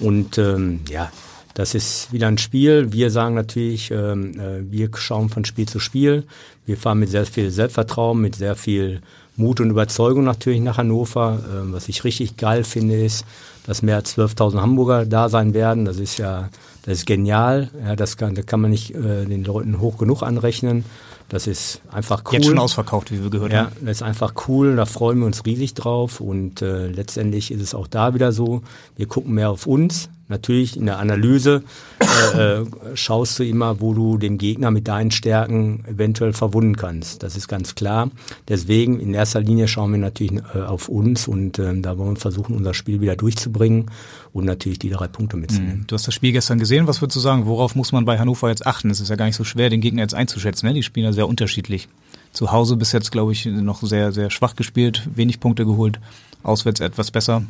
[0.00, 1.12] Und ähm, ja,
[1.54, 2.92] das ist wieder ein Spiel.
[2.92, 6.24] Wir sagen natürlich, ähm, äh, wir schauen von Spiel zu Spiel.
[6.66, 9.00] Wir fahren mit sehr viel Selbstvertrauen, mit sehr viel
[9.36, 11.40] Mut und Überzeugung natürlich nach Hannover.
[11.52, 13.24] Ähm, was ich richtig geil finde, ist,
[13.66, 15.84] dass mehr als 12.000 Hamburger da sein werden.
[15.84, 16.50] Das ist ja,
[16.82, 17.70] das ist genial.
[17.84, 20.84] Ja, das kann, das kann man nicht äh, den Leuten hoch genug anrechnen.
[21.28, 22.34] Das ist einfach cool.
[22.34, 23.72] Jetzt schon ausverkauft, wie wir gehört ja, haben.
[23.80, 24.76] Ja, das ist einfach cool.
[24.76, 26.20] Da freuen wir uns riesig drauf.
[26.20, 28.62] Und äh, letztendlich ist es auch da wieder so.
[28.96, 31.64] Wir gucken mehr auf uns Natürlich in der Analyse
[32.00, 37.24] äh, äh, schaust du immer, wo du den Gegner mit deinen Stärken eventuell verwunden kannst.
[37.24, 38.10] Das ist ganz klar.
[38.48, 42.20] Deswegen in erster Linie schauen wir natürlich äh, auf uns und äh, da wollen wir
[42.20, 43.90] versuchen, unser Spiel wieder durchzubringen
[44.32, 45.80] und natürlich die drei Punkte mitzunehmen.
[45.80, 45.86] Mhm.
[45.88, 46.86] Du hast das Spiel gestern gesehen.
[46.86, 47.46] Was würdest du sagen?
[47.46, 48.90] Worauf muss man bei Hannover jetzt achten?
[48.90, 50.68] Es ist ja gar nicht so schwer, den Gegner jetzt einzuschätzen.
[50.68, 50.74] Ne?
[50.74, 51.88] Die spielen ja sehr unterschiedlich.
[52.32, 55.98] Zu Hause bis jetzt, glaube ich, noch sehr, sehr schwach gespielt, wenig Punkte geholt.
[56.44, 57.42] Auswärts etwas besser.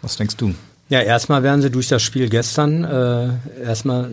[0.00, 0.54] Was denkst du?
[0.88, 4.08] Ja, erstmal werden sie durch das Spiel gestern äh, erstmal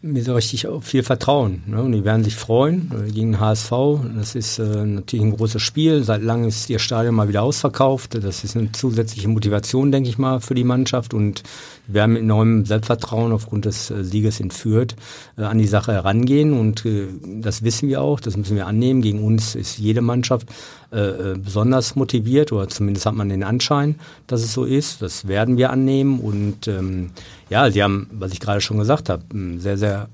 [0.00, 1.64] mir so richtig viel vertrauen.
[1.66, 1.82] Ne?
[1.82, 3.72] Und die werden sich freuen äh, gegen HSV.
[4.16, 6.04] Das ist äh, natürlich ein großes Spiel.
[6.04, 8.22] Seit langem ist ihr Stadion mal wieder ausverkauft.
[8.22, 11.14] Das ist eine zusätzliche Motivation, denke ich mal, für die Mannschaft.
[11.14, 11.42] Und
[11.88, 14.94] wir werden mit neuem Selbstvertrauen aufgrund des äh, Sieges in Fürth
[15.36, 16.52] äh, an die Sache herangehen.
[16.52, 17.08] Und äh,
[17.40, 19.02] das wissen wir auch, das müssen wir annehmen.
[19.02, 20.46] Gegen uns ist jede Mannschaft
[20.94, 23.96] äh, äh, besonders motiviert oder zumindest hat man den Anschein,
[24.28, 25.02] dass es so ist.
[25.02, 27.10] Das werden wir annehmen und ähm,
[27.50, 30.08] ja, sie haben, was ich gerade schon gesagt habe, einen sehr, sehr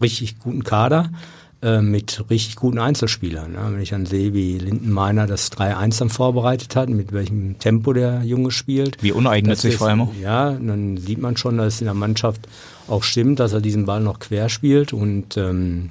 [0.00, 1.10] richtig guten Kader.
[1.62, 3.52] äh, mit richtig guten Einzelspielern.
[3.52, 3.58] Ne?
[3.70, 8.22] Wenn ich dann sehe, wie Lindenmeiner das 3-1 dann vorbereitet hat, mit welchem Tempo der
[8.22, 9.02] Junge spielt.
[9.02, 10.12] Wie uneigennützig vor allem auch.
[10.20, 12.48] Ja, dann sieht man schon, dass es in der Mannschaft
[12.86, 15.90] auch stimmt, dass er diesen Ball noch quer spielt und ähm,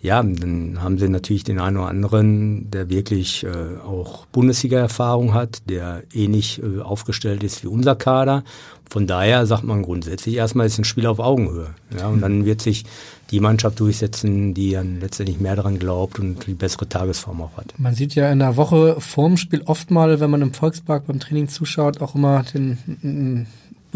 [0.00, 5.68] ja, dann haben sie natürlich den einen oder anderen, der wirklich äh, auch Bundesliga-Erfahrung hat,
[5.68, 8.44] der ähnlich äh, aufgestellt ist wie unser Kader.
[8.88, 11.74] Von daher sagt man grundsätzlich erstmal ist ein Spiel auf Augenhöhe.
[11.98, 12.84] Ja, und dann wird sich
[13.30, 17.74] die Mannschaft durchsetzen, die dann letztendlich mehr daran glaubt und die bessere Tagesform auch hat.
[17.78, 21.18] Man sieht ja in der Woche vorm Spiel oft mal, wenn man im Volkspark beim
[21.18, 23.46] Training zuschaut, auch immer den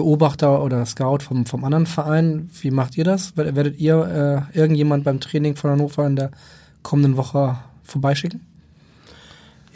[0.00, 2.48] Beobachter oder Scout vom, vom anderen Verein.
[2.62, 3.36] Wie macht ihr das?
[3.36, 6.30] Werdet ihr äh, irgendjemand beim Training von Hannover in der
[6.82, 8.40] kommenden Woche vorbeischicken?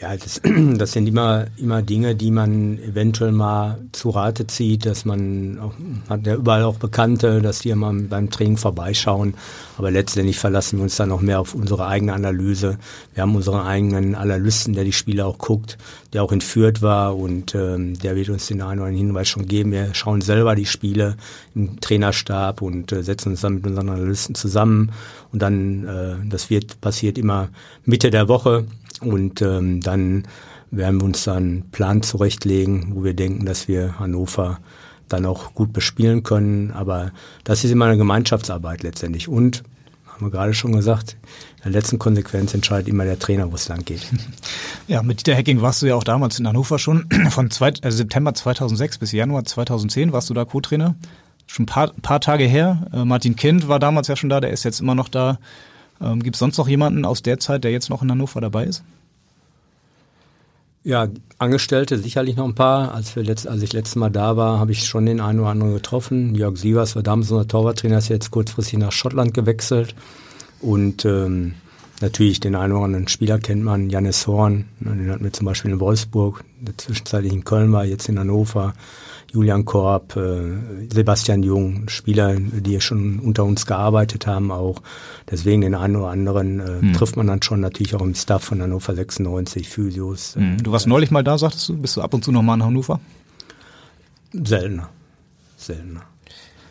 [0.00, 0.40] Ja, das,
[0.76, 5.72] das sind immer, immer Dinge, die man eventuell mal zu Rate zieht, dass man auch,
[6.08, 9.34] hat ja überall auch Bekannte, dass die immer beim Training vorbeischauen.
[9.78, 12.78] Aber letztendlich verlassen wir uns dann noch mehr auf unsere eigene Analyse.
[13.14, 15.78] Wir haben unseren eigenen Analysten, der die Spiele auch guckt,
[16.12, 19.46] der auch entführt war und ähm, der wird uns den einen oder anderen Hinweis schon
[19.46, 19.70] geben.
[19.70, 21.16] Wir schauen selber die Spiele
[21.54, 24.90] im Trainerstab und äh, setzen uns dann mit unseren Analysten zusammen.
[25.32, 27.48] Und dann, äh, das wird passiert immer
[27.84, 28.66] Mitte der Woche
[29.12, 30.26] und ähm, dann
[30.70, 34.58] werden wir uns dann einen Plan zurechtlegen, wo wir denken, dass wir Hannover
[35.08, 36.70] dann auch gut bespielen können.
[36.72, 37.12] Aber
[37.44, 39.28] das ist immer eine Gemeinschaftsarbeit letztendlich.
[39.28, 39.62] Und,
[40.08, 41.16] haben wir gerade schon gesagt,
[41.58, 44.06] in der letzten Konsequenz entscheidet immer der Trainer, wo es lang geht.
[44.86, 47.08] Ja, mit Dieter Hecking warst du ja auch damals in Hannover schon.
[47.30, 50.94] Von zwei, also September 2006 bis Januar 2010 warst du da Co-Trainer.
[51.46, 52.86] Schon ein paar, paar Tage her.
[52.92, 55.38] Äh, Martin Kind war damals ja schon da, der ist jetzt immer noch da.
[56.02, 58.64] Ähm, Gibt es sonst noch jemanden aus der Zeit, der jetzt noch in Hannover dabei
[58.64, 58.84] ist?
[60.84, 62.94] Ja, Angestellte sicherlich noch ein paar.
[62.94, 65.48] Als, wir letzt, als ich letztes Mal da war, habe ich schon den einen oder
[65.48, 66.34] anderen getroffen.
[66.34, 69.94] Jörg Sievers war damals unser Torwarttrainer, ist jetzt kurzfristig nach Schottland gewechselt.
[70.60, 71.54] Und ähm,
[72.02, 75.70] natürlich den einen oder anderen Spieler kennt man, Janis Horn, den hatten wir zum Beispiel
[75.70, 78.74] in Wolfsburg, der zwischenzeitlich in Köln war, jetzt in Hannover.
[79.34, 84.80] Julian Korb, äh, Sebastian Jung, Spieler, die schon unter uns gearbeitet haben auch.
[85.28, 86.92] Deswegen den einen oder anderen äh, hm.
[86.92, 90.36] trifft man dann schon natürlich auch im Staff von Hannover 96, Physios.
[90.36, 90.62] Hm.
[90.62, 91.76] Du warst neulich mal da, sagtest du?
[91.76, 93.00] Bist du ab und zu noch mal in Hannover?
[94.32, 94.88] Seltener.
[95.56, 96.02] Seltener.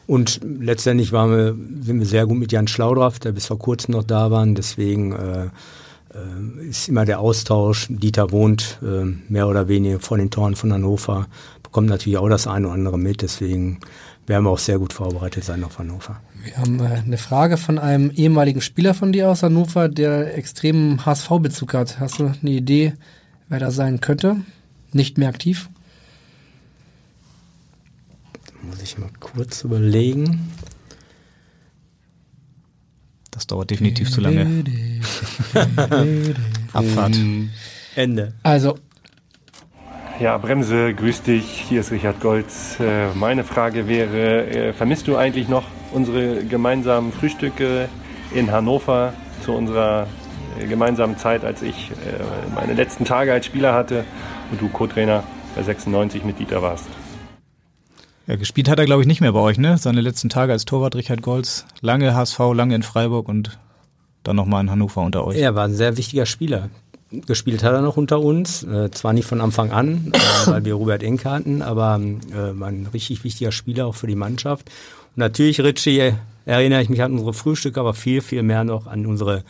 [0.07, 3.93] Und letztendlich waren wir, sind wir sehr gut mit Jan Schlaudraff, der bis vor kurzem
[3.93, 4.45] noch da war.
[4.45, 5.45] Deswegen äh,
[6.13, 7.87] äh, ist immer der Austausch.
[7.89, 11.27] Dieter wohnt äh, mehr oder weniger vor den Toren von Hannover
[11.73, 13.21] kommt natürlich auch das eine oder andere mit.
[13.21, 13.79] Deswegen
[14.25, 16.21] werden wir auch sehr gut vorbereitet sein auf Hannover.
[16.41, 21.05] Wir haben äh, eine Frage von einem ehemaligen Spieler von dir aus Hannover, der extremen
[21.05, 21.99] HSV-Bezug hat.
[21.99, 22.93] Hast du eine Idee,
[23.49, 24.37] wer da sein könnte?
[24.93, 25.69] Nicht mehr aktiv?
[28.45, 30.51] Da muss ich mal kurz überlegen.
[33.31, 34.63] Das dauert definitiv zu lange.
[36.73, 37.17] Abfahrt.
[37.95, 38.33] Ende.
[38.43, 38.77] Also
[40.19, 41.45] ja, Bremse, grüß dich.
[41.67, 42.79] Hier ist Richard Golz.
[42.79, 47.89] Äh, meine Frage wäre, äh, vermisst du eigentlich noch unsere gemeinsamen Frühstücke
[48.33, 50.07] in Hannover zu unserer
[50.59, 51.91] äh, gemeinsamen Zeit, als ich
[52.55, 54.05] meine letzten Tage als Spieler hatte
[54.51, 55.23] und du Co-Trainer
[55.55, 56.87] bei 96 mit Dieter warst?
[58.27, 59.77] Ja, gespielt hat er, glaube ich, nicht mehr bei euch, ne?
[59.77, 61.65] Seine letzten Tage als Torwart Richard Golz.
[61.81, 63.59] Lange HSV, lange in Freiburg und
[64.23, 65.37] dann nochmal in Hannover unter euch.
[65.37, 66.69] Er war ein sehr wichtiger Spieler
[67.25, 70.17] gespielt hat er noch unter uns, äh, zwar nicht von Anfang an, äh,
[70.49, 74.15] weil wir Robert Enke hatten, aber äh, war ein richtig wichtiger Spieler auch für die
[74.15, 74.69] Mannschaft.
[75.15, 76.13] Und natürlich, Richie,
[76.45, 79.43] erinnere ich mich an unsere Frühstücke, aber viel, viel mehr noch an unsere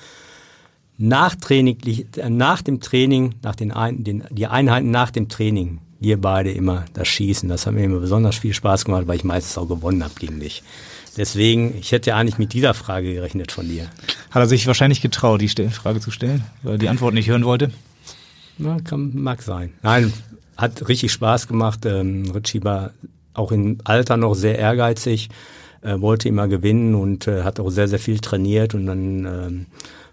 [0.98, 1.78] Nachtraining,
[2.18, 5.80] äh, nach dem Training, nach den, Ein den die Einheiten nach dem Training.
[6.00, 9.24] Wir beide immer das Schießen, das hat mir immer besonders viel Spaß gemacht, weil ich
[9.24, 10.62] meistens auch gewonnen habe gegen dich.
[11.16, 13.88] Deswegen, ich hätte ja eigentlich mit dieser Frage gerechnet von dir.
[14.32, 17.46] Hat er sich wahrscheinlich getraut, die Frage zu stellen, weil er die Antwort nicht hören
[17.46, 17.72] wollte?
[18.58, 19.74] Na, kann, mag sein.
[19.84, 20.12] Nein,
[20.58, 21.86] hat richtig Spaß gemacht.
[21.86, 22.92] Ähm, Richie war
[23.34, 25.30] auch im Alter noch sehr ehrgeizig,
[25.82, 28.74] äh, wollte immer gewinnen und äh, hat auch sehr, sehr viel trainiert.
[28.74, 29.66] Und dann ähm,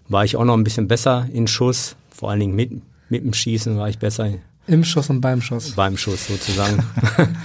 [0.07, 2.71] war ich auch noch ein bisschen besser in Schuss, vor allen Dingen mit,
[3.09, 4.29] mit dem Schießen war ich besser.
[4.67, 5.71] Im Schuss und beim Schuss.
[5.71, 6.83] Beim Schuss sozusagen.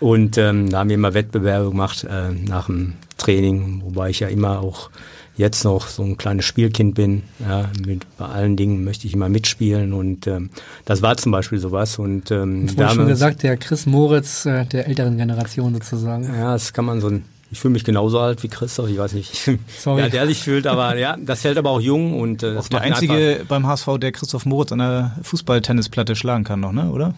[0.00, 4.28] Und ähm, da haben wir immer Wettbewerbe gemacht äh, nach dem Training, wobei ich ja
[4.28, 4.90] immer auch
[5.36, 7.22] jetzt noch so ein kleines Spielkind bin.
[7.38, 10.50] Ja, mit, bei allen Dingen möchte ich immer mitspielen und ähm,
[10.84, 11.98] das war zum Beispiel sowas.
[11.98, 16.24] Und ähm, da schon gesagt, der Chris Moritz äh, der älteren Generation sozusagen.
[16.24, 19.14] Ja, das kann man so ein ich fühle mich genauso alt wie Christoph, ich weiß
[19.14, 20.02] nicht, Sorry.
[20.02, 22.82] Ja, der sich fühlt, aber ja, das hält aber auch jung und äh, das der
[22.82, 27.14] einzige beim HSV, der Christoph Moritz an der Fußballtennisplatte schlagen kann noch, ne, oder?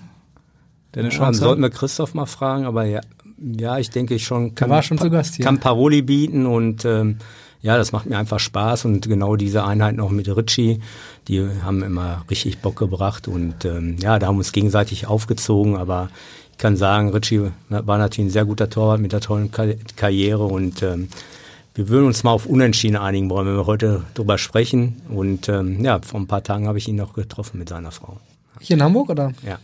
[0.95, 3.01] Dennis ja, sollten wir Christoph mal fragen, aber ja,
[3.39, 5.45] ja, ich denke ich schon kann, war schon zu Gast hier.
[5.45, 7.19] kann Paroli bieten und ähm,
[7.63, 10.81] ja, das macht mir einfach Spaß und genau diese Einheit noch mit Ritchie,
[11.29, 15.77] die haben immer richtig Bock gebracht und ähm, ja, da haben wir uns gegenseitig aufgezogen,
[15.77, 16.11] aber
[16.53, 19.51] ich kann sagen, Ritchie war natürlich ein sehr guter Torwart mit einer tollen
[19.97, 21.09] Karriere und ähm,
[21.75, 25.01] wir würden uns mal auf Unentschieden einigen wollen, wenn wir heute drüber sprechen.
[25.09, 28.19] Und ähm, ja, vor ein paar Tagen habe ich ihn noch getroffen mit seiner Frau.
[28.61, 29.33] Hier in Hamburg, oder?
[29.47, 29.59] Ja.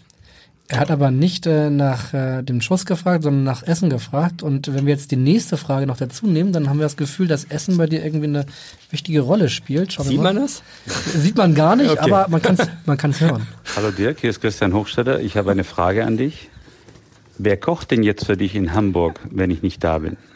[0.68, 4.42] Er hat aber nicht äh, nach äh, dem Schuss gefragt, sondern nach Essen gefragt.
[4.42, 7.29] Und wenn wir jetzt die nächste Frage noch dazu nehmen, dann haben wir das Gefühl,
[7.29, 8.46] dass Essen bei dir irgendwie eine
[8.90, 9.92] wichtige Rolle spielt.
[9.92, 10.62] Schauen Sieht man das?
[11.14, 12.11] Sieht man gar nicht, okay.
[12.11, 13.46] aber man kann es man kann's hören.
[13.76, 15.20] Hallo Dirk, hier ist Christian Hochstetter.
[15.20, 16.50] Ich habe eine Frage an dich.
[17.38, 20.16] Wer kocht denn jetzt für dich in Hamburg, wenn ich nicht da bin?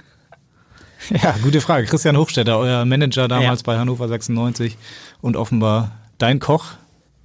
[1.10, 1.86] Ja, gute Frage.
[1.86, 3.66] Christian Hochstetter, euer Manager damals ja.
[3.66, 4.76] bei Hannover 96
[5.22, 6.74] und offenbar dein Koch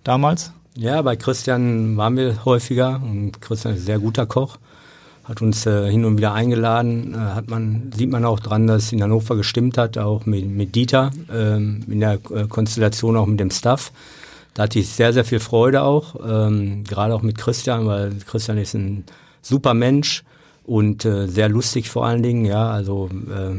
[0.03, 0.53] damals?
[0.77, 4.57] Ja, bei Christian waren wir häufiger und Christian ist ein sehr guter Koch.
[5.23, 8.91] Hat uns äh, hin und wieder eingeladen, äh, hat man, sieht man auch dran, dass
[8.91, 13.39] in Hannover gestimmt hat, auch mit, mit Dieter, ähm, in der äh, Konstellation auch mit
[13.39, 13.93] dem Staff.
[14.53, 18.57] Da hatte ich sehr, sehr viel Freude auch, ähm, gerade auch mit Christian, weil Christian
[18.57, 19.05] ist ein
[19.41, 20.23] super Mensch
[20.65, 23.55] und äh, sehr lustig vor allen Dingen, ja, also äh,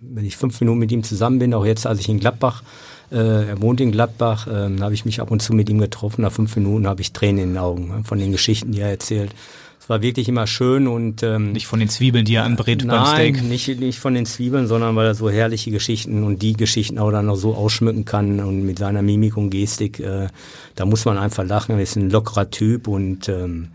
[0.00, 2.62] wenn ich fünf Minuten mit ihm zusammen bin, auch jetzt, als ich in Gladbach
[3.10, 6.22] äh, er wohnt in Gladbach, äh, habe ich mich ab und zu mit ihm getroffen.
[6.22, 8.90] Nach fünf Minuten habe ich Tränen in den Augen ne, von den Geschichten, die er
[8.90, 9.34] erzählt.
[9.80, 12.88] Es war wirklich immer schön und ähm, nicht von den Zwiebeln, die er anbrät nein,
[12.88, 13.42] beim Steak.
[13.42, 17.10] Nicht, nicht von den Zwiebeln, sondern weil er so herrliche Geschichten und die Geschichten auch
[17.10, 20.28] dann noch so ausschmücken kann und mit seiner Mimik und Gestik, äh,
[20.74, 21.76] da muss man einfach lachen.
[21.76, 23.68] Er ist ein lockerer Typ und ähm,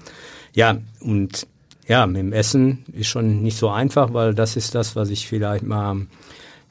[0.53, 1.47] ja und
[1.87, 5.27] ja, mit dem Essen ist schon nicht so einfach, weil das ist das, was ich
[5.27, 6.05] vielleicht mal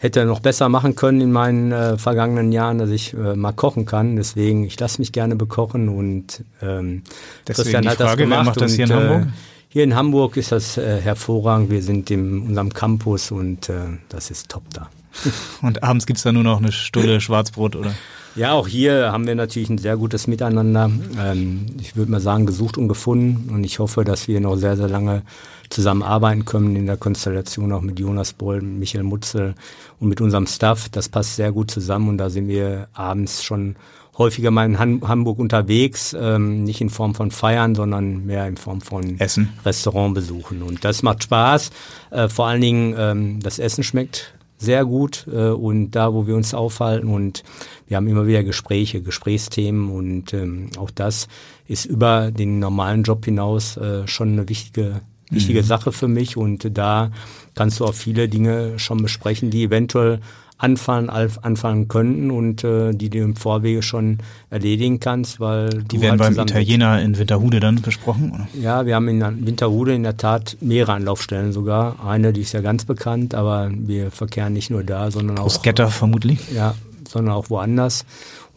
[0.03, 3.87] hätte noch besser machen können in meinen äh, vergangenen Jahren, dass ich äh, mal kochen
[3.87, 4.17] kann.
[4.17, 7.03] Deswegen, ich lasse mich gerne bekochen und ähm,
[7.47, 8.47] Christian hat Frage, das gemacht.
[8.47, 9.23] Macht das hier in Hamburg?
[9.23, 9.31] Äh,
[9.69, 11.71] hier in Hamburg ist das äh, hervorragend.
[11.71, 13.75] Wir sind in unserem Campus und äh,
[14.09, 14.89] das ist top da.
[15.63, 17.95] Und abends gibt's da nur noch eine Stulle Schwarzbrot, oder?
[18.35, 20.91] Ja, auch hier haben wir natürlich ein sehr gutes Miteinander.
[21.21, 23.51] Ähm, ich würde mal sagen, gesucht und gefunden.
[23.51, 25.23] Und ich hoffe, dass wir noch sehr, sehr lange
[25.73, 29.55] zusammenarbeiten können in der Konstellation auch mit Jonas Boll, Michael Mutzel
[29.99, 30.89] und mit unserem Staff.
[30.91, 33.77] Das passt sehr gut zusammen und da sind wir abends schon
[34.19, 38.83] häufiger mal in Hamburg unterwegs, ähm, nicht in Form von Feiern, sondern mehr in Form
[38.83, 39.55] von Essen.
[39.65, 40.63] Restaurantbesuchen.
[40.63, 41.71] Und das macht Spaß.
[42.11, 46.37] Äh, vor allen Dingen ähm, das Essen schmeckt sehr gut äh, und da, wo wir
[46.37, 47.43] uns aufhalten und
[47.89, 51.27] wir haben immer wieder Gespräche, Gesprächsthemen und ähm, auch das
[51.67, 55.01] ist über den normalen Job hinaus äh, schon eine wichtige
[55.33, 55.67] wichtige mhm.
[55.67, 57.11] Sache für mich und da
[57.55, 60.21] kannst du auch viele Dinge schon besprechen, die eventuell
[60.63, 64.19] anfallen, anfallen könnten und äh, die du im Vorwege schon
[64.49, 68.47] erledigen kannst, weil die werden halt beim Italiener in Winterhude dann besprochen, oder?
[68.61, 71.97] Ja, wir haben in Winterhude in der Tat mehrere Anlaufstellen sogar.
[72.07, 75.45] Eine, die ist ja ganz bekannt, aber wir verkehren nicht nur da, sondern auch.
[75.45, 76.39] Bruschetta vermutlich.
[76.55, 76.75] Ja,
[77.09, 78.05] sondern auch woanders.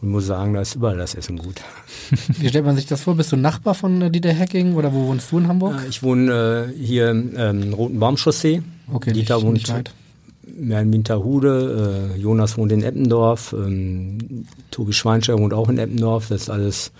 [0.02, 1.62] Und muss sagen, da ist überall das Essen gut.
[2.38, 3.14] Wie stellt man sich das vor?
[3.14, 5.80] Bist du Nachbar von äh, Dieter Hacking oder wo wohnst du in Hamburg?
[5.82, 8.62] Äh, ich wohne äh, hier im ähm, Roten Baumchaussee.
[8.92, 9.92] Okay, Dieter nicht, wohnt nicht weit.
[10.68, 16.28] Ja, in Winterhude, äh, Jonas wohnt in Eppendorf, ähm, Tobi Schweinscher wohnt auch in Eppendorf.
[16.28, 16.92] Das ist alles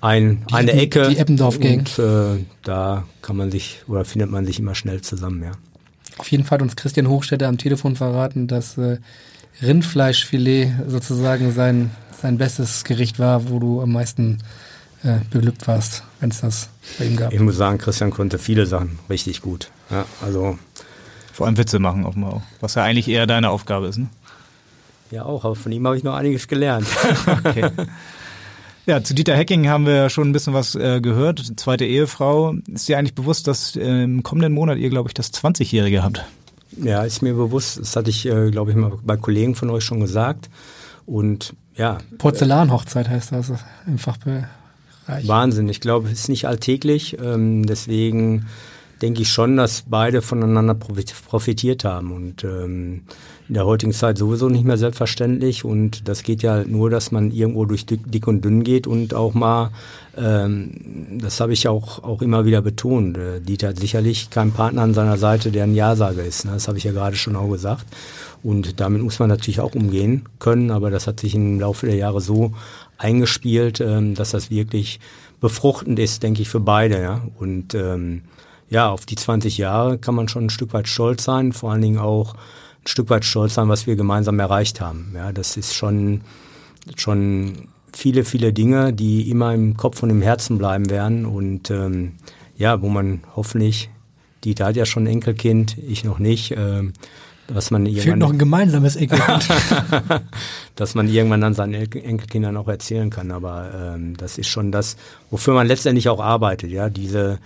[0.00, 1.08] ein, die eine Ecke.
[1.08, 1.78] Die Eppendorf-Gang.
[1.78, 5.52] Und äh, da kann man sich oder findet man sich immer schnell zusammen, ja.
[6.18, 8.98] Auf jeden Fall hat uns Christian Hochstädter am Telefon verraten, dass äh,
[9.62, 14.38] Rindfleischfilet sozusagen sein, sein bestes Gericht war, wo du am meisten
[15.02, 16.68] äh, beglückt warst, wenn es das
[16.98, 17.32] bei ihm gab.
[17.32, 19.70] Ich muss sagen, Christian konnte viele Sachen richtig gut.
[19.90, 20.58] Ja, also
[21.32, 23.98] vor allem Witze machen offenbar auch, was ja eigentlich eher deine Aufgabe ist.
[23.98, 24.08] Ne?
[25.10, 26.86] Ja auch, aber von ihm habe ich noch einiges gelernt.
[27.26, 27.70] okay.
[28.86, 31.52] Ja, zu Dieter Hecking haben wir ja schon ein bisschen was äh, gehört.
[31.56, 32.54] Zweite Ehefrau.
[32.72, 36.24] Ist dir eigentlich bewusst, dass äh, im kommenden Monat ihr, glaube ich, das 20-Jährige habt?
[36.82, 37.78] Ja, ist mir bewusst.
[37.78, 40.48] Das hatte ich, äh, glaube ich, mal bei Kollegen von euch schon gesagt.
[41.06, 41.98] Und ja.
[42.18, 43.52] Porzellanhochzeit heißt das
[43.86, 44.46] im Fachbereich.
[45.24, 45.68] Wahnsinn.
[45.68, 47.18] Ich glaube, es ist nicht alltäglich.
[47.22, 48.46] Ähm, deswegen
[49.02, 52.12] denke ich schon, dass beide voneinander profitiert haben.
[52.12, 53.02] Und ähm,
[53.48, 55.64] in der heutigen Zeit sowieso nicht mehr selbstverständlich.
[55.64, 59.34] Und das geht ja nur, dass man irgendwo durch dick und dünn geht und auch
[59.34, 59.70] mal,
[60.16, 63.18] ähm, das habe ich auch, auch immer wieder betont.
[63.18, 66.44] Äh, Dieter hat sicherlich keinen Partner an seiner Seite, der ein Ja-Sager ist.
[66.44, 66.52] Ne?
[66.52, 67.86] Das habe ich ja gerade schon auch gesagt.
[68.42, 70.70] Und damit muss man natürlich auch umgehen können.
[70.70, 72.52] Aber das hat sich im Laufe der Jahre so
[72.98, 75.00] eingespielt, ähm, dass das wirklich
[75.40, 77.00] befruchtend ist, denke ich, für beide.
[77.00, 77.22] Ja?
[77.38, 78.22] Und ähm,
[78.70, 81.82] ja, auf die 20 Jahre kann man schon ein Stück weit stolz sein, vor allen
[81.82, 85.12] Dingen auch ein Stück weit stolz sein, was wir gemeinsam erreicht haben.
[85.14, 86.22] Ja, das ist schon,
[86.96, 92.12] schon viele, viele Dinge, die immer im Kopf und im Herzen bleiben werden und ähm,
[92.56, 93.90] ja, wo man hoffentlich,
[94.44, 96.82] Dieter hat ja schon ein Enkelkind, ich noch nicht, äh,
[97.52, 99.48] was man Fehlt noch ein gemeinsames Enkelkind.
[100.76, 103.30] dass man irgendwann dann seinen Enkelkindern auch erzählen kann.
[103.32, 104.96] Aber ähm, das ist schon das,
[105.30, 107.38] wofür man letztendlich auch arbeitet, ja, diese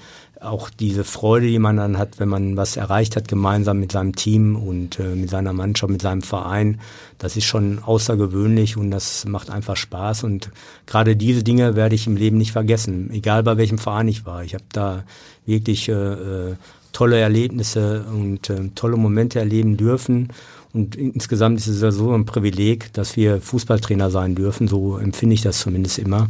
[0.45, 4.15] auch diese Freude, die man dann hat, wenn man was erreicht hat, gemeinsam mit seinem
[4.15, 6.81] Team und äh, mit seiner Mannschaft, mit seinem Verein,
[7.19, 10.25] das ist schon außergewöhnlich und das macht einfach Spaß.
[10.25, 10.51] Und
[10.87, 14.45] gerade diese Dinge werde ich im Leben nicht vergessen, egal bei welchem Verein ich war.
[14.45, 15.05] Ich habe da
[15.47, 16.55] wirklich äh, äh,
[16.93, 20.29] tolle Erlebnisse und äh, tolle Momente erleben dürfen.
[20.75, 24.67] Und insgesamt ist es ja so ein Privileg, dass wir Fußballtrainer sein dürfen.
[24.67, 26.27] So empfinde ich das zumindest immer.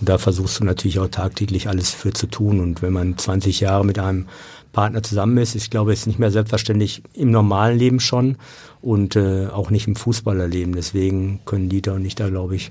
[0.00, 2.60] Und da versuchst du natürlich auch tagtäglich alles für zu tun.
[2.60, 4.28] Und wenn man 20 Jahre mit einem
[4.72, 8.36] Partner zusammen ist, ich glaube, ist nicht mehr selbstverständlich im normalen Leben schon
[8.80, 10.74] und äh, auch nicht im Fußballerleben.
[10.74, 12.70] Deswegen können Dieter und ich da, glaube ich,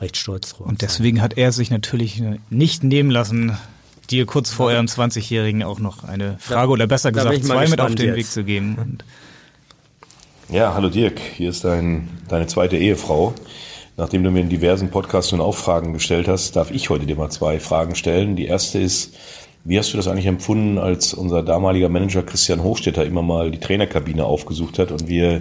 [0.00, 0.66] recht stolz drauf.
[0.66, 1.24] Und deswegen sein.
[1.24, 3.58] hat er sich natürlich nicht nehmen lassen,
[4.10, 7.80] dir kurz vor eurem 20-Jährigen auch noch eine Frage da, oder besser gesagt zwei mit
[7.80, 8.16] auf den jetzt.
[8.16, 8.76] Weg zu geben.
[8.76, 9.04] Und
[10.52, 13.32] ja, hallo Dirk, hier ist dein, deine zweite Ehefrau.
[13.96, 17.16] Nachdem du mir in diversen Podcasts schon auch Fragen gestellt hast, darf ich heute dir
[17.16, 18.36] mal zwei Fragen stellen.
[18.36, 19.16] Die erste ist,
[19.64, 23.60] wie hast du das eigentlich empfunden, als unser damaliger Manager Christian Hochstetter immer mal die
[23.60, 25.40] Trainerkabine aufgesucht hat und wir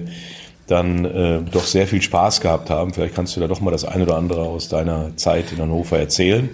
[0.67, 2.93] dann äh, doch sehr viel Spaß gehabt haben?
[2.93, 6.00] Vielleicht kannst du da doch mal das eine oder andere aus deiner Zeit in Hannover
[6.00, 6.50] erzählen.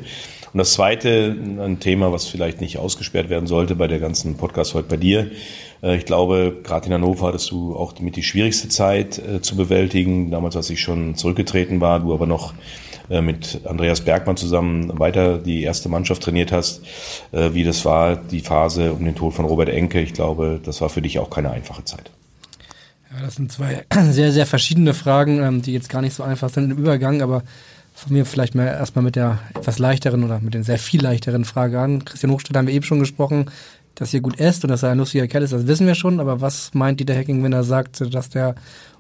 [0.58, 4.74] Und das zweite, ein Thema, was vielleicht nicht ausgesperrt werden sollte bei der ganzen Podcast
[4.74, 5.30] heute bei dir.
[5.84, 9.56] Äh, ich glaube, gerade in Hannover hattest du auch mit die schwierigste Zeit äh, zu
[9.56, 10.32] bewältigen.
[10.32, 12.56] Damals, als ich schon zurückgetreten war, du aber noch
[13.08, 16.82] äh, mit Andreas Bergmann zusammen weiter die erste Mannschaft trainiert hast.
[17.32, 20.02] Wie das war, die Phase um den Tod von Robert Enke.
[20.02, 22.10] Ich glaube, das war für dich auch keine einfache Zeit.
[23.12, 26.50] Ja, das sind zwei sehr, sehr verschiedene Fragen, ähm, die jetzt gar nicht so einfach
[26.50, 27.44] sind im Übergang, aber
[27.98, 31.46] von mir vielleicht mal erstmal mit der etwas leichteren oder mit den sehr viel leichteren
[31.46, 32.06] Frage an.
[32.06, 33.50] Christian Hochstedt haben wir eben schon gesprochen,
[33.96, 36.20] dass ihr gut esst und dass er ein lustiger Kerl ist, das wissen wir schon,
[36.20, 38.54] aber was meint Dieter Hacking, wenn er sagt, dass der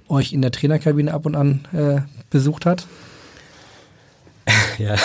[0.09, 2.87] euch in der Trainerkabine ab und an äh, besucht hat?
[4.77, 4.95] Ja.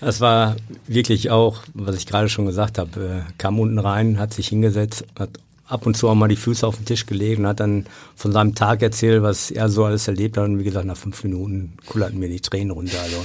[0.00, 4.34] Das war wirklich auch, was ich gerade schon gesagt habe, äh, kam unten rein, hat
[4.34, 5.30] sich hingesetzt, hat
[5.70, 8.32] ab und zu auch mal die Füße auf den Tisch gelegt und hat dann von
[8.32, 10.44] seinem Tag erzählt, was er so alles erlebt hat.
[10.44, 13.00] Und wie gesagt, nach fünf Minuten kullerten mir die Tränen runter.
[13.02, 13.24] Also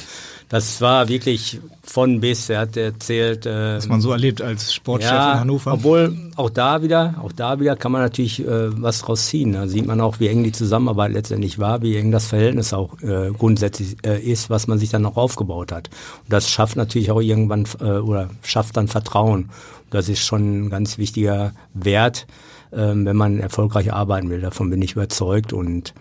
[0.50, 2.50] das war wirklich von bis.
[2.50, 5.74] Er hat erzählt, äh, was man so erlebt als Sportchef ja, in Hannover.
[5.74, 9.54] Obwohl auch da wieder, auch da wieder kann man natürlich äh, was draus ziehen.
[9.54, 13.02] Da sieht man auch, wie eng die Zusammenarbeit letztendlich war, wie eng das Verhältnis auch
[13.02, 15.90] äh, grundsätzlich äh, ist, was man sich dann noch aufgebaut hat.
[16.24, 19.50] Und das schafft natürlich auch irgendwann äh, oder schafft dann Vertrauen.
[19.96, 22.28] Das ist schon ein ganz wichtiger Wert,
[22.74, 24.42] ähm, wenn man erfolgreich arbeiten will.
[24.42, 25.54] Davon bin ich überzeugt.
[25.54, 25.94] Und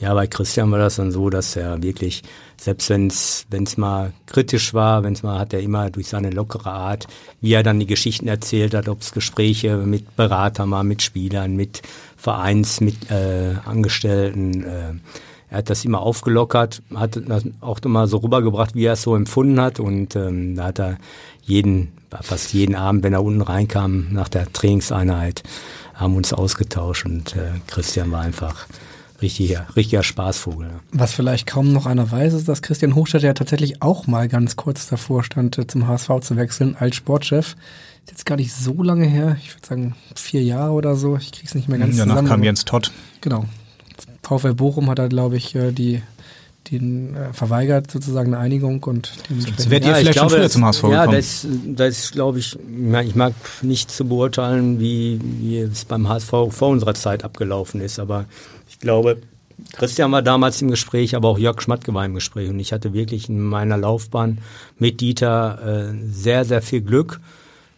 [0.00, 2.22] ja, bei Christian war das dann so, dass er wirklich,
[2.56, 6.70] selbst wenn es mal kritisch war, wenn es mal hat er immer durch seine lockere
[6.70, 7.06] Art,
[7.40, 11.54] wie er dann die Geschichten erzählt hat, ob es Gespräche mit Beratern war, mit Spielern,
[11.54, 11.82] mit
[12.16, 14.64] Vereins, mit äh, Angestellten.
[14.64, 14.92] Äh,
[15.50, 19.16] er hat das immer aufgelockert, hat das auch immer so rübergebracht, wie er es so
[19.16, 19.80] empfunden hat.
[19.80, 20.98] Und ähm, da hat er
[21.42, 21.88] jeden
[22.22, 25.42] fast jeden Abend, wenn er unten reinkam nach der Trainingseinheit,
[25.94, 28.66] haben uns ausgetauscht und äh, Christian war einfach
[29.20, 30.70] richtiger, richtiger Spaßvogel.
[30.92, 34.56] Was vielleicht kaum noch einer weiß, ist, dass Christian Hochstedt ja tatsächlich auch mal ganz
[34.56, 37.56] kurz davor stand, äh, zum HSV zu wechseln als Sportchef.
[38.04, 41.16] Ist jetzt gar nicht so lange her, ich würde sagen vier Jahre oder so.
[41.16, 42.26] Ich krieg's nicht mehr ganz Danach zusammen.
[42.26, 42.90] Danach kam Jens Todd.
[43.20, 43.44] Genau.
[44.22, 46.02] VfL Bochum hat er, glaube ich, äh, die
[46.70, 49.70] den äh, verweigert sozusagen eine Einigung und dementsprechend.
[49.70, 53.34] Ihr ja, vielleicht glaube, schon früher zum HSV Ja, das, das glaube ich, ich mag
[53.62, 58.26] nicht zu beurteilen, wie, wie es beim HSV vor unserer Zeit abgelaufen ist, aber
[58.68, 59.18] ich glaube,
[59.72, 62.92] Christian war damals im Gespräch, aber auch Jörg Schmatke war im Gespräch und ich hatte
[62.92, 64.38] wirklich in meiner Laufbahn
[64.78, 67.20] mit Dieter äh, sehr, sehr viel Glück.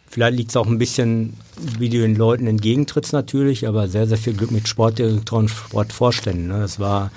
[0.07, 1.33] Vielleicht liegt es auch ein bisschen,
[1.79, 6.49] wie du den Leuten entgegentrittst natürlich, aber sehr, sehr viel Glück mit Sportdirektoren, Sportvorständen.
[6.49, 6.59] Ne?
[6.59, 7.11] Das war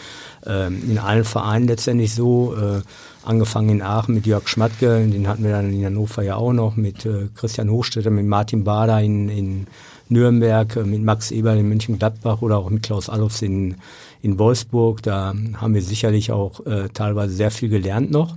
[0.47, 2.55] ähm, in allen Vereinen letztendlich so.
[2.55, 2.83] Äh,
[3.27, 6.77] angefangen in Aachen mit Jörg Schmatke, den hatten wir dann in Hannover ja auch noch,
[6.77, 9.67] mit äh, Christian Hochstetter, mit Martin Bader in, in
[10.09, 13.77] Nürnberg, äh, mit Max Eberl in München-Gladbach oder auch mit Klaus Allofs in,
[14.23, 15.03] in Wolfsburg.
[15.03, 18.37] Da haben wir sicherlich auch äh, teilweise sehr viel gelernt noch.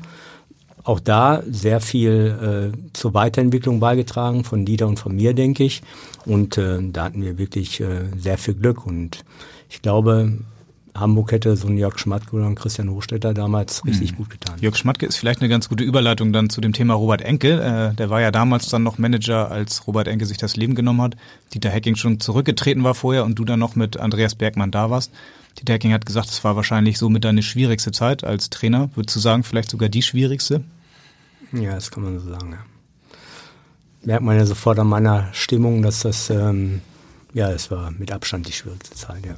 [0.83, 5.83] Auch da sehr viel äh, zur Weiterentwicklung beigetragen, von Dieter und von mir, denke ich.
[6.25, 8.87] Und äh, da hatten wir wirklich äh, sehr viel Glück.
[8.87, 9.23] Und
[9.69, 10.33] ich glaube,
[10.95, 14.17] Hamburg hätte so ein Jörg Schmatke oder ein Christian Hochstetter damals richtig hm.
[14.17, 14.57] gut getan.
[14.59, 17.61] Jörg Schmatke ist vielleicht eine ganz gute Überleitung dann zu dem Thema Robert Enke.
[17.61, 21.01] Äh, der war ja damals dann noch Manager, als Robert Enke sich das Leben genommen
[21.01, 21.15] hat.
[21.53, 25.11] Dieter Hecking schon zurückgetreten war vorher und du dann noch mit Andreas Bergmann da warst.
[25.59, 28.89] Dieter Hecking hat gesagt, es war wahrscheinlich so mit deine schwierigste Zeit als Trainer.
[28.95, 30.63] Würdest du sagen, vielleicht sogar die schwierigste?
[31.51, 32.59] Ja, das kann man so sagen, ja.
[34.03, 36.81] Merkt man ja sofort an meiner Stimmung, dass das ähm,
[37.33, 39.35] ja, es war mit Abstand die schwierigste Zeit, ja.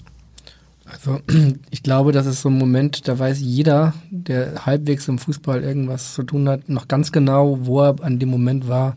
[0.91, 1.21] Also
[1.71, 6.13] ich glaube, das ist so ein Moment, da weiß jeder, der halbwegs im Fußball irgendwas
[6.13, 8.95] zu tun hat, noch ganz genau, wo er an dem Moment war,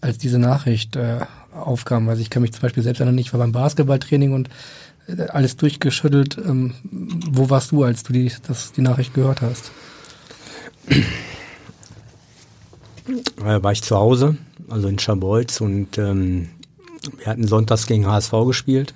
[0.00, 1.20] als diese Nachricht äh,
[1.52, 2.08] aufkam.
[2.08, 4.48] Also ich kann mich zum Beispiel selbst erinnern, ich war beim Basketballtraining und
[5.08, 6.38] äh, alles durchgeschüttelt.
[6.38, 6.74] Ähm,
[7.30, 9.70] wo warst du, als du die, das, die Nachricht gehört hast?
[13.36, 14.36] Da war ich zu Hause,
[14.68, 16.48] also in Scharbeutz und ähm,
[17.18, 18.94] wir hatten sonntags gegen HSV gespielt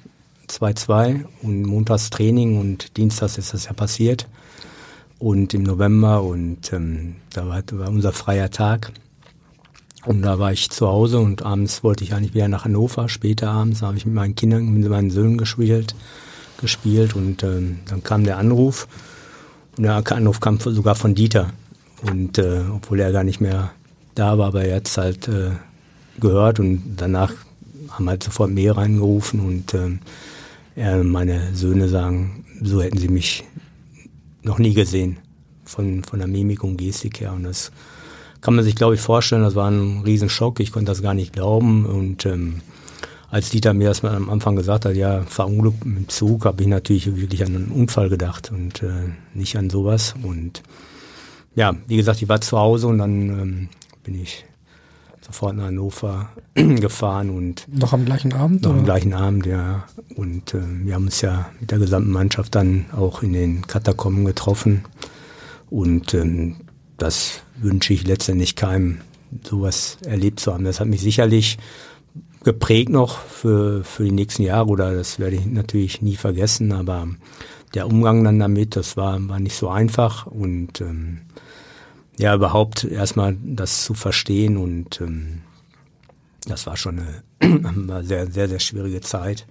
[0.51, 4.27] 2-2 und montags Training und dienstags ist das ja passiert.
[5.19, 8.93] Und im November und ähm, da war, war unser freier Tag.
[10.07, 13.09] Und da war ich zu Hause und abends wollte ich eigentlich wieder nach Hannover.
[13.09, 15.95] Später abends habe ich mit meinen Kindern, mit meinen Söhnen gespielt,
[16.59, 18.89] gespielt und ähm, dann kam der Anruf.
[19.77, 21.53] Und der Anruf kam sogar von Dieter.
[22.03, 23.73] Und äh, obwohl er gar nicht mehr
[24.15, 25.51] da war, aber er hat es halt äh,
[26.19, 27.33] gehört und danach
[27.91, 30.01] haben halt sofort mehr reingerufen und ähm,
[30.77, 33.45] äh, meine Söhne sagen, so hätten sie mich
[34.43, 35.19] noch nie gesehen,
[35.65, 37.33] von, von der Mimik und Gestik her.
[37.33, 37.71] Und das
[38.41, 40.61] kann man sich, glaube ich, vorstellen, das war ein Riesenschock.
[40.61, 41.87] Ich konnte das gar nicht glauben.
[41.87, 42.61] Und ähm,
[43.31, 46.69] als Dieter mir das mal am Anfang gesagt hat, ja, verunglückt im Zug, habe ich
[46.69, 50.15] natürlich wirklich an einen Unfall gedacht und äh, nicht an sowas.
[50.23, 50.63] Und
[51.55, 53.69] ja, wie gesagt, ich war zu Hause und dann ähm,
[54.03, 54.45] bin ich
[55.33, 58.79] sofort nach Hannover gefahren und noch am gleichen Abend noch oder?
[58.81, 59.85] am gleichen Abend ja.
[60.17, 64.25] Und äh, wir haben uns ja mit der gesamten Mannschaft dann auch in den Katakomben
[64.25, 64.85] getroffen.
[65.69, 66.57] Und ähm,
[66.99, 68.99] das wünsche ich letztendlich keinem
[69.49, 70.65] sowas erlebt zu haben.
[70.65, 71.59] Das hat mich sicherlich
[72.43, 76.73] geprägt noch für für die nächsten Jahre oder das werde ich natürlich nie vergessen.
[76.73, 77.07] Aber
[77.75, 80.27] der Umgang dann damit das war war nicht so einfach.
[80.27, 81.21] Und ähm,
[82.21, 85.41] ja, überhaupt erstmal das zu verstehen und ähm,
[86.47, 87.01] das war schon
[87.41, 89.47] eine sehr, sehr, sehr schwierige Zeit.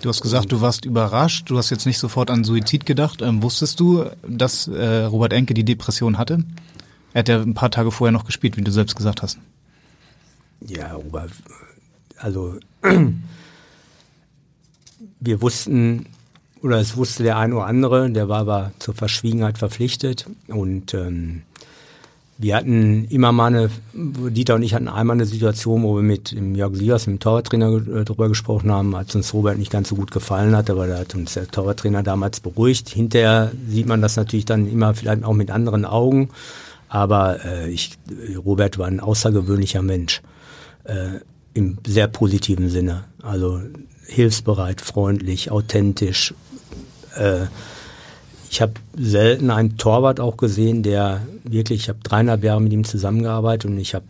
[0.00, 1.50] Du hast gesagt, du warst überrascht.
[1.50, 3.22] Du hast jetzt nicht sofort an Suizid gedacht.
[3.22, 6.44] Ähm, wusstest du, dass äh, Robert Enke die Depression hatte?
[7.12, 9.38] Er hat ja ein paar Tage vorher noch gespielt, wie du selbst gesagt hast.
[10.60, 11.32] Ja, Robert,
[12.18, 12.58] also
[15.20, 16.06] wir wussten,
[16.62, 21.42] oder es wusste der eine oder andere, der war aber zur Verschwiegenheit verpflichtet und ähm,
[22.38, 26.32] wir hatten immer mal eine, Dieter und ich hatten einmal eine Situation, wo wir mit
[26.32, 30.10] Jörg Sievers, dem Torwarttrainer, äh, darüber gesprochen haben, als uns Robert nicht ganz so gut
[30.10, 32.90] gefallen hat, aber da hat uns der Torwarttrainer damals beruhigt.
[32.90, 36.28] Hinterher sieht man das natürlich dann immer vielleicht auch mit anderen Augen,
[36.88, 37.92] aber äh, ich,
[38.44, 40.20] Robert war ein außergewöhnlicher Mensch,
[40.84, 41.20] äh,
[41.54, 43.04] im sehr positiven Sinne.
[43.22, 43.62] Also
[44.06, 46.34] hilfsbereit, freundlich, authentisch,
[47.16, 47.46] äh,
[48.56, 52.84] ich habe selten einen Torwart auch gesehen, der wirklich, ich habe dreieinhalb Jahre mit ihm
[52.84, 54.06] zusammengearbeitet und ich habe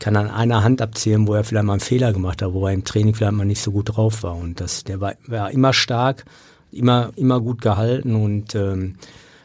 [0.00, 2.72] kann an einer Hand abzählen, wo er vielleicht mal einen Fehler gemacht hat, wo er
[2.72, 4.34] im Training vielleicht mal nicht so gut drauf war.
[4.34, 6.24] Und das, der war, war immer stark,
[6.72, 8.96] immer, immer gut gehalten und ähm,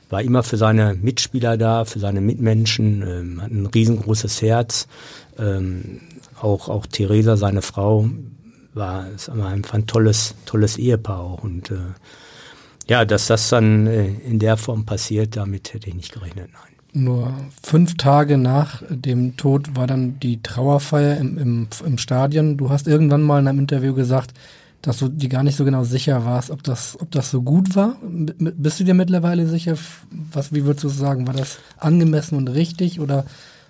[0.10, 4.88] war immer für seine Mitspieler da, für seine Mitmenschen, ähm, hat ein riesengroßes Herz.
[5.38, 6.02] Ähm,
[6.42, 8.10] auch, auch Theresa, seine Frau,
[8.74, 11.44] war, ist einfach ein tolles, tolles Ehepaar auch.
[11.44, 11.76] Und äh,
[12.92, 16.72] ja, dass das dann äh, in der Form passiert, damit hätte ich nicht gerechnet, nein.
[16.92, 17.34] Nur
[17.64, 22.58] fünf Tage nach dem Tod war dann die Trauerfeier im, im, im Stadion.
[22.58, 24.34] Du hast irgendwann mal in einem Interview gesagt,
[24.82, 27.78] dass du dir gar nicht so genau sicher warst, ob das, ob das so gut
[27.78, 27.96] war.
[28.02, 29.78] Bist du dir mittlerweile sicher?
[30.34, 31.28] Was, wie würdest du sagen?
[31.28, 33.24] War das angemessen und richtig oder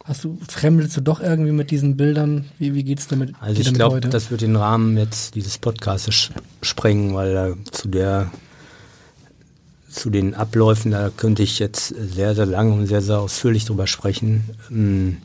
[0.04, 2.46] hast du, fremdelst du doch irgendwie mit diesen Bildern?
[2.58, 3.36] Wie, wie geht's damit?
[3.40, 6.32] Also ich glaube, das wird den Rahmen jetzt dieses Podcasts
[6.64, 8.32] sprengen, weil äh, zu der
[9.92, 13.88] zu den Abläufen, da könnte ich jetzt sehr, sehr lange und sehr, sehr ausführlich drüber
[13.88, 14.44] sprechen.
[14.70, 15.18] Ähm,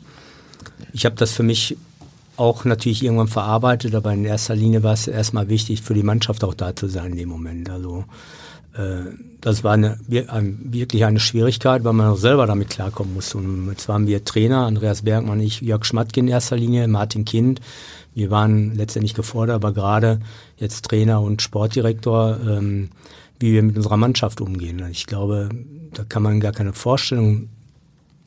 [0.93, 1.77] ich habe das für mich
[2.35, 6.43] auch natürlich irgendwann verarbeitet, aber in erster Linie war es erstmal wichtig, für die Mannschaft
[6.43, 7.69] auch da zu sein in dem Moment.
[7.69, 8.05] Also
[8.73, 9.11] äh,
[9.41, 13.37] das war eine, wirklich eine Schwierigkeit, weil man auch selber damit klarkommen musste.
[13.39, 17.59] Und jetzt waren wir Trainer, Andreas Bergmann, ich, Jörg Schmatke in erster Linie, Martin Kind.
[18.13, 20.19] Wir waren letztendlich gefordert, aber gerade
[20.57, 22.37] jetzt Trainer und Sportdirektor.
[22.47, 22.89] Ähm,
[23.39, 24.83] wie wir mit unserer Mannschaft umgehen.
[24.91, 25.49] Ich glaube,
[25.93, 27.49] da kann man gar keine Vorstellung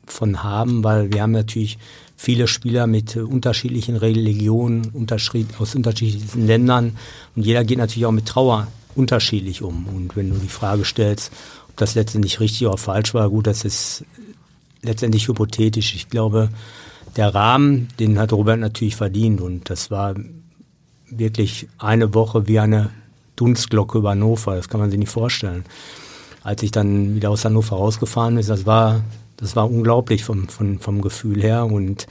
[0.05, 1.77] von haben, weil wir haben natürlich
[2.15, 4.91] viele Spieler mit unterschiedlichen Religionen,
[5.59, 6.97] aus unterschiedlichen Ländern
[7.35, 9.87] und jeder geht natürlich auch mit Trauer unterschiedlich um.
[9.87, 11.31] Und wenn du die Frage stellst,
[11.69, 14.05] ob das letztendlich richtig oder falsch war, gut, das ist
[14.81, 15.95] letztendlich hypothetisch.
[15.95, 16.49] Ich glaube,
[17.15, 20.15] der Rahmen, den hat Robert natürlich verdient und das war
[21.09, 22.89] wirklich eine Woche wie eine
[23.41, 25.65] Dunstglocke über Hannover, das kann man sich nicht vorstellen.
[26.43, 29.01] Als ich dann wieder aus Hannover rausgefahren bin, das war,
[29.37, 32.05] das war unglaublich vom, vom, vom Gefühl her und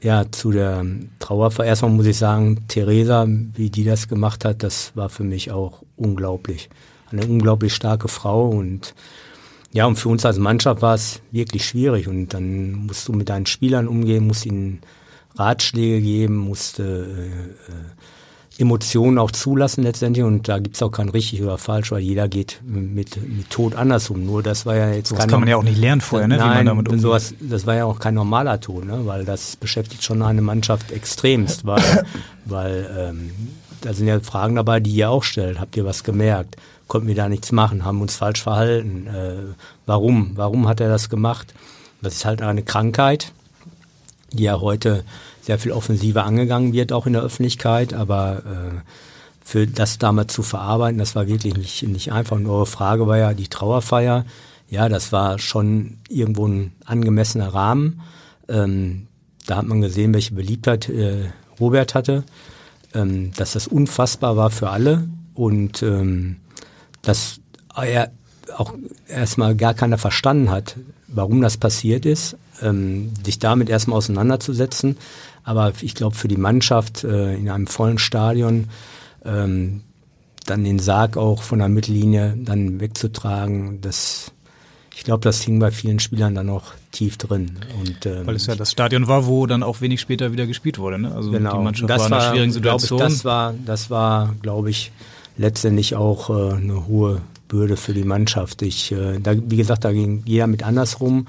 [0.00, 0.86] ja, zu der
[1.18, 1.66] Trauerfeier.
[1.66, 5.82] Erstmal muss ich sagen, Theresa, wie die das gemacht hat, das war für mich auch
[5.96, 6.70] unglaublich.
[7.10, 8.94] Eine unglaublich starke Frau und
[9.72, 13.28] ja, und für uns als Mannschaft war es wirklich schwierig und dann musst du mit
[13.28, 14.80] deinen Spielern umgehen, musst ihnen
[15.36, 17.28] Ratschläge geben, musst äh, äh,
[18.60, 22.60] Emotionen auch zulassen letztendlich und da gibt's auch kein richtig oder falsch, weil jeder geht
[22.62, 24.26] mit, mit Tod anders um.
[24.26, 26.36] Nur das war ja jetzt Das kann man ja auch nicht lernen vorher, ne?
[26.36, 27.00] Nein, wie man damit umgeht.
[27.02, 29.06] sowas, das war ja auch kein normaler Tod, ne?
[29.06, 32.04] weil das beschäftigt schon eine Mannschaft extremst, weil,
[32.44, 33.30] weil ähm,
[33.80, 35.58] da sind ja Fragen dabei, die ihr auch stellt.
[35.58, 36.56] Habt ihr was gemerkt?
[36.86, 37.84] Konnten wir da nichts machen?
[37.86, 39.06] Haben uns falsch verhalten?
[39.06, 39.54] Äh,
[39.86, 40.32] warum?
[40.34, 41.54] Warum hat er das gemacht?
[42.02, 43.32] Das ist halt eine Krankheit,
[44.32, 45.04] die ja heute
[45.50, 48.78] sehr viel offensiver angegangen wird, auch in der Öffentlichkeit, aber äh,
[49.44, 52.36] für das damals zu verarbeiten, das war wirklich nicht, nicht einfach.
[52.36, 54.26] Und eure Frage war ja die Trauerfeier.
[54.68, 58.00] Ja, das war schon irgendwo ein angemessener Rahmen.
[58.48, 59.08] Ähm,
[59.48, 62.22] da hat man gesehen, welche Beliebtheit äh, Robert hatte,
[62.94, 66.36] ähm, dass das unfassbar war für alle und ähm,
[67.02, 67.40] dass
[67.74, 68.12] er
[68.56, 68.74] auch
[69.08, 70.76] erstmal gar keiner verstanden hat,
[71.08, 74.96] warum das passiert ist, ähm, sich damit erstmal auseinanderzusetzen.
[75.44, 78.68] Aber ich glaube, für die Mannschaft äh, in einem vollen Stadion
[79.24, 79.82] ähm,
[80.46, 84.32] dann den Sarg auch von der Mittellinie dann wegzutragen, das
[85.00, 87.52] ich glaube, das hing bei vielen Spielern dann noch tief drin.
[87.80, 90.78] Und, ähm, Weil es ja das Stadion war, wo dann auch wenig später wieder gespielt
[90.78, 90.98] wurde.
[90.98, 91.14] Ne?
[91.14, 91.56] Also genau.
[91.56, 92.98] die Mannschaft das war in einer schwierigen Situation.
[92.98, 94.92] Ich, das war, das war, glaube ich,
[95.38, 98.60] letztendlich auch äh, eine hohe Bürde für die Mannschaft.
[98.60, 101.26] Ich, äh, da, wie gesagt, da ging jeder mit andersrum.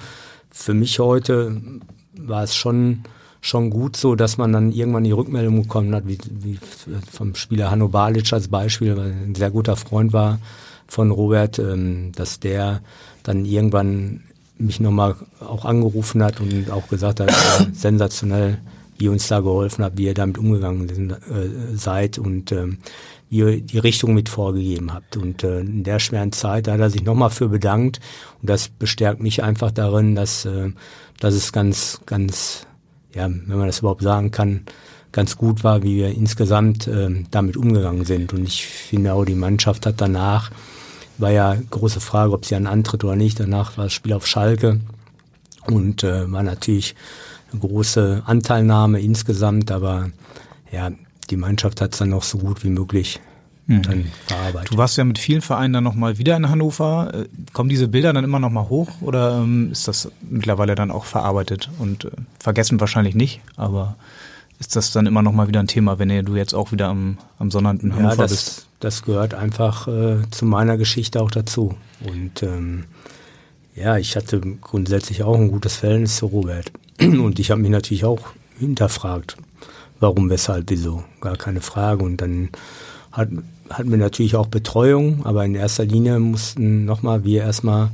[0.49, 1.61] Für mich heute
[2.17, 3.03] war es schon
[3.41, 6.59] schon gut so, dass man dann irgendwann die Rückmeldung bekommen hat, wie, wie
[7.11, 10.39] vom Spieler Hanno Balic als Beispiel, weil er ein sehr guter Freund war
[10.87, 12.81] von Robert, ähm, dass der
[13.23, 14.21] dann irgendwann
[14.57, 18.59] mich nochmal auch angerufen hat und auch gesagt hat, ja, sensationell,
[18.97, 21.17] wie ihr uns da geholfen habt, wie ihr damit umgegangen sind, äh,
[21.75, 22.77] seid und ähm,
[23.29, 25.17] wie ihr die Richtung mit vorgegeben habt.
[25.17, 27.99] Und äh, in der schweren Zeit da hat er sich nochmal für bedankt
[28.41, 30.69] und das bestärkt mich einfach darin, dass, äh,
[31.19, 32.67] dass es ganz, ganz
[33.13, 34.65] ja, wenn man das überhaupt sagen kann,
[35.11, 38.33] ganz gut war, wie wir insgesamt ähm, damit umgegangen sind.
[38.33, 40.51] Und ich finde auch, die Mannschaft hat danach,
[41.17, 43.39] war ja große Frage, ob sie einen antritt oder nicht.
[43.39, 44.79] Danach war das Spiel auf Schalke
[45.67, 46.95] und äh, war natürlich
[47.51, 50.09] eine große Anteilnahme insgesamt, aber
[50.71, 50.91] ja,
[51.29, 53.19] die Mannschaft hat es dann noch so gut wie möglich
[53.77, 53.81] Mhm.
[53.83, 54.71] dann verarbeitet.
[54.71, 57.11] Du warst ja mit vielen Vereinen dann nochmal wieder in Hannover.
[57.13, 61.05] Äh, Kommen diese Bilder dann immer nochmal hoch oder ähm, ist das mittlerweile dann auch
[61.05, 63.95] verarbeitet und äh, vergessen wahrscheinlich nicht, aber
[64.59, 67.49] ist das dann immer nochmal wieder ein Thema, wenn du jetzt auch wieder am, am
[67.49, 68.67] Sonnabend in Hannover ja, das, bist?
[68.79, 71.73] das gehört einfach äh, zu meiner Geschichte auch dazu.
[72.05, 72.85] Und ähm,
[73.75, 76.71] ja, ich hatte grundsätzlich auch ein gutes Verhältnis zu Robert.
[77.01, 78.19] Und ich habe mich natürlich auch
[78.59, 79.37] hinterfragt,
[79.99, 81.03] warum, weshalb, wieso.
[81.21, 82.03] Gar keine Frage.
[82.03, 82.49] Und dann
[83.11, 83.29] hat,
[83.69, 87.89] hatten wir natürlich auch Betreuung, aber in erster Linie mussten nochmal wir erstmal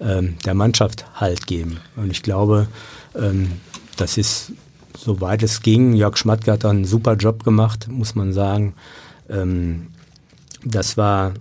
[0.00, 1.78] ähm, der Mannschaft Halt geben.
[1.96, 2.68] Und ich glaube,
[3.14, 3.52] ähm,
[3.96, 4.52] das ist,
[4.96, 8.74] soweit es ging, Jörg Schmatke hat einen super Job gemacht, muss man sagen.
[9.28, 9.88] Ähm,
[10.64, 11.32] das war,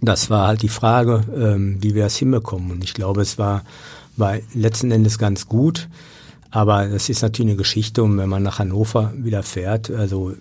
[0.00, 2.70] das war halt die Frage, ähm, wie wir es hinbekommen.
[2.70, 3.62] Und ich glaube, es war,
[4.16, 5.88] war letzten Endes ganz gut.
[6.50, 10.34] Aber das ist natürlich eine Geschichte, und wenn man nach Hannover wieder fährt, also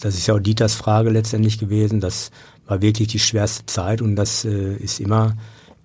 [0.00, 2.00] das ist ja auch Dieters Frage letztendlich gewesen.
[2.00, 2.30] Das
[2.66, 5.36] war wirklich die schwerste Zeit und das äh, ist immer,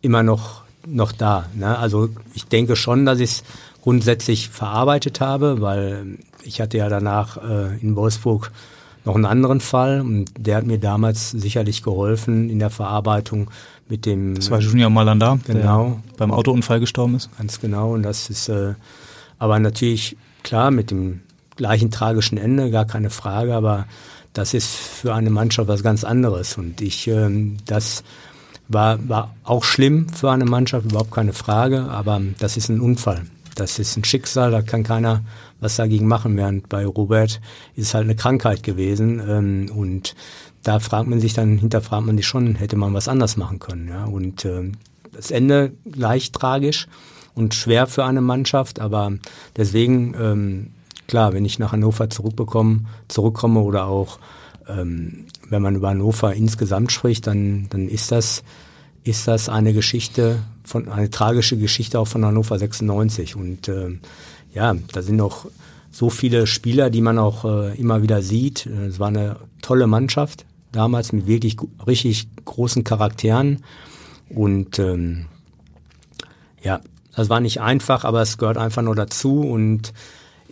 [0.01, 1.45] immer noch, noch da.
[1.55, 1.77] Ne?
[1.77, 3.43] Also ich denke schon, dass ich es
[3.81, 8.51] grundsätzlich verarbeitet habe, weil ich hatte ja danach äh, in Wolfsburg
[9.03, 13.49] noch einen anderen Fall und der hat mir damals sicherlich geholfen in der Verarbeitung
[13.89, 14.35] mit dem.
[14.35, 17.29] Das war Junior Malanda, genau, der beim Autounfall gestorben ist.
[17.37, 18.75] Ganz genau und das ist äh,
[19.39, 21.21] aber natürlich klar mit dem
[21.61, 23.85] gleichen tragischen Ende, gar keine Frage, aber
[24.33, 26.57] das ist für eine Mannschaft was ganz anderes.
[26.57, 28.03] Und ich, ähm, das
[28.67, 33.27] war, war auch schlimm für eine Mannschaft, überhaupt keine Frage, aber das ist ein Unfall.
[33.53, 35.21] Das ist ein Schicksal, da kann keiner
[35.59, 37.39] was dagegen machen, während bei Robert
[37.75, 39.21] ist es halt eine Krankheit gewesen.
[39.27, 40.15] Ähm, und
[40.63, 43.87] da fragt man sich dann, hinterfragt man sich schon, hätte man was anders machen können.
[43.87, 44.05] Ja?
[44.05, 44.71] Und ähm,
[45.11, 46.87] das Ende leicht tragisch
[47.35, 49.13] und schwer für eine Mannschaft, aber
[49.55, 50.15] deswegen
[51.11, 54.17] klar, wenn ich nach Hannover zurückbekomme, zurückkomme oder auch
[54.67, 58.43] ähm, wenn man über Hannover insgesamt spricht, dann, dann ist das,
[59.03, 63.35] ist das eine Geschichte von, eine tragische Geschichte auch von Hannover 96.
[63.35, 63.97] Und äh,
[64.53, 65.47] ja, da sind noch
[65.91, 68.65] so viele Spieler, die man auch äh, immer wieder sieht.
[68.65, 73.63] Es war eine tolle Mannschaft damals mit wirklich richtig großen Charakteren.
[74.29, 75.25] Und ähm,
[76.63, 76.79] ja,
[77.13, 79.41] das war nicht einfach, aber es gehört einfach nur dazu.
[79.41, 79.91] Und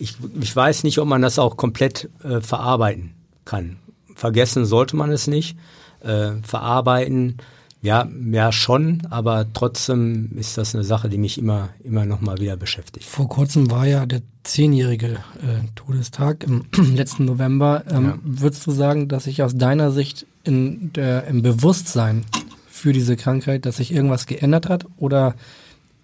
[0.00, 3.12] ich, ich weiß nicht, ob man das auch komplett äh, verarbeiten
[3.44, 3.76] kann.
[4.14, 5.56] Vergessen sollte man es nicht.
[6.00, 7.36] Äh, verarbeiten,
[7.82, 12.38] ja, ja schon, aber trotzdem ist das eine Sache, die mich immer, immer noch mal
[12.38, 13.06] wieder beschäftigt.
[13.06, 17.84] Vor kurzem war ja der zehnjährige äh, Todestag im letzten November.
[17.90, 18.18] Ähm, ja.
[18.22, 22.24] Würdest du sagen, dass sich aus deiner Sicht in der, im Bewusstsein
[22.68, 24.86] für diese Krankheit, dass sich irgendwas geändert hat?
[24.96, 25.34] Oder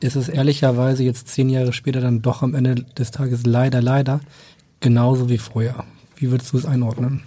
[0.01, 4.21] ist es ehrlicherweise jetzt zehn Jahre später dann doch am Ende des Tages leider, leider
[4.81, 5.85] genauso wie früher?
[6.17, 7.23] Wie würdest du es einordnen?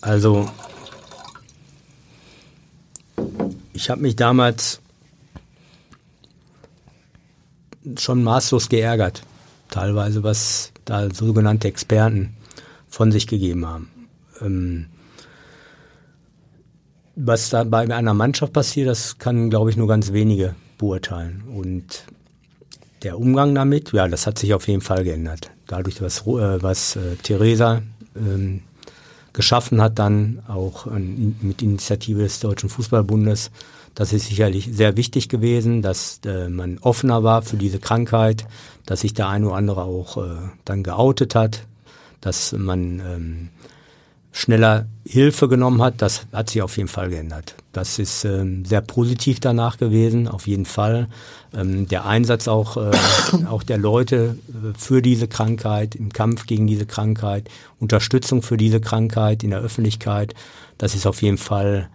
[0.00, 0.50] Also,
[3.72, 4.80] ich habe mich damals
[7.98, 9.22] schon maßlos geärgert,
[9.68, 12.36] teilweise, was da sogenannte Experten
[12.88, 13.90] von sich gegeben haben.
[14.40, 14.86] Ähm,
[17.22, 21.42] was da bei einer Mannschaft passiert, das kann, glaube ich, nur ganz wenige beurteilen.
[21.54, 22.04] Und
[23.02, 25.50] der Umgang damit, ja, das hat sich auf jeden Fall geändert.
[25.66, 27.82] Dadurch, was, äh, was äh, Theresa
[28.16, 28.62] ähm,
[29.32, 33.50] geschaffen hat, dann auch an, mit Initiative des Deutschen Fußballbundes,
[33.94, 38.46] das ist sicherlich sehr wichtig gewesen, dass äh, man offener war für diese Krankheit,
[38.86, 41.66] dass sich der eine oder andere auch äh, dann geoutet hat,
[42.20, 43.48] dass man ähm,
[44.32, 47.56] schneller Hilfe genommen hat, das hat sich auf jeden Fall geändert.
[47.72, 51.08] Das ist ähm, sehr positiv danach gewesen, auf jeden Fall.
[51.52, 52.90] Ähm, der Einsatz auch, äh,
[53.48, 57.48] auch der Leute äh, für diese Krankheit, im Kampf gegen diese Krankheit,
[57.80, 60.34] Unterstützung für diese Krankheit in der Öffentlichkeit,
[60.78, 61.88] das ist auf jeden Fall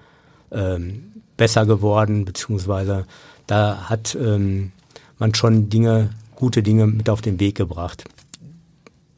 [0.51, 3.05] ähm, besser geworden, beziehungsweise
[3.47, 4.71] da hat ähm,
[5.17, 8.05] man schon Dinge, gute Dinge mit auf den Weg gebracht.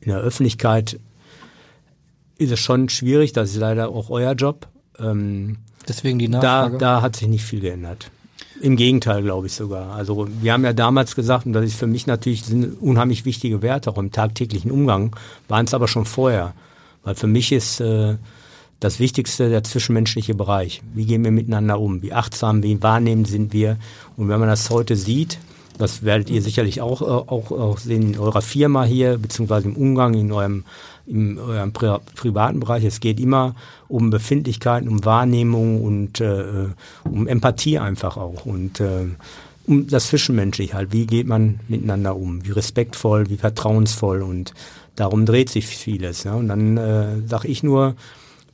[0.01, 0.99] In der Öffentlichkeit
[2.38, 4.67] ist es schon schwierig, das ist leider auch euer Job.
[4.99, 5.57] Ähm,
[5.88, 6.77] Deswegen die Nachfrage.
[6.77, 8.11] Da, da hat sich nicht viel geändert.
[8.61, 9.93] Im Gegenteil, glaube ich sogar.
[9.93, 13.61] Also wir haben ja damals gesagt, und das ist für mich natürlich sind unheimlich wichtige
[13.61, 15.15] Werte, auch im tagtäglichen Umgang,
[15.47, 16.53] waren es aber schon vorher.
[17.03, 18.17] Weil für mich ist äh,
[18.79, 20.81] das Wichtigste der zwischenmenschliche Bereich.
[20.93, 22.01] Wie gehen wir miteinander um?
[22.01, 23.77] Wie achtsam, wie wahrnehmend sind wir?
[24.17, 25.38] Und wenn man das heute sieht,
[25.77, 29.75] das werdet ihr sicherlich auch, äh, auch, auch sehen in eurer Firma hier, beziehungsweise im
[29.75, 30.63] Umgang, in eurem
[31.08, 32.84] in eurem Pri privaten Bereich.
[32.84, 33.55] Es geht immer
[33.88, 36.68] um Befindlichkeiten, um Wahrnehmung und äh,
[37.05, 38.45] um Empathie einfach auch.
[38.45, 39.08] Und äh,
[39.68, 40.93] um das Zwischenmenschliche halt.
[40.93, 42.45] Wie geht man miteinander um?
[42.45, 44.53] Wie respektvoll, wie vertrauensvoll und
[44.95, 46.24] darum dreht sich vieles.
[46.24, 46.34] Ja?
[46.34, 47.95] Und dann äh, sage ich nur,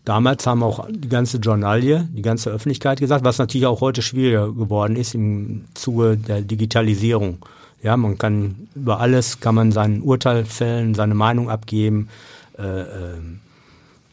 [0.06, 4.51] damals haben auch die ganze Journalie, die ganze Öffentlichkeit gesagt, was natürlich auch heute schwieriger
[4.51, 7.38] geworden ist im Zuge der Digitalisierung.
[7.82, 12.32] Ja, man kann über alles kann man sein Urteil fällen, seine Meinung abgeben äh,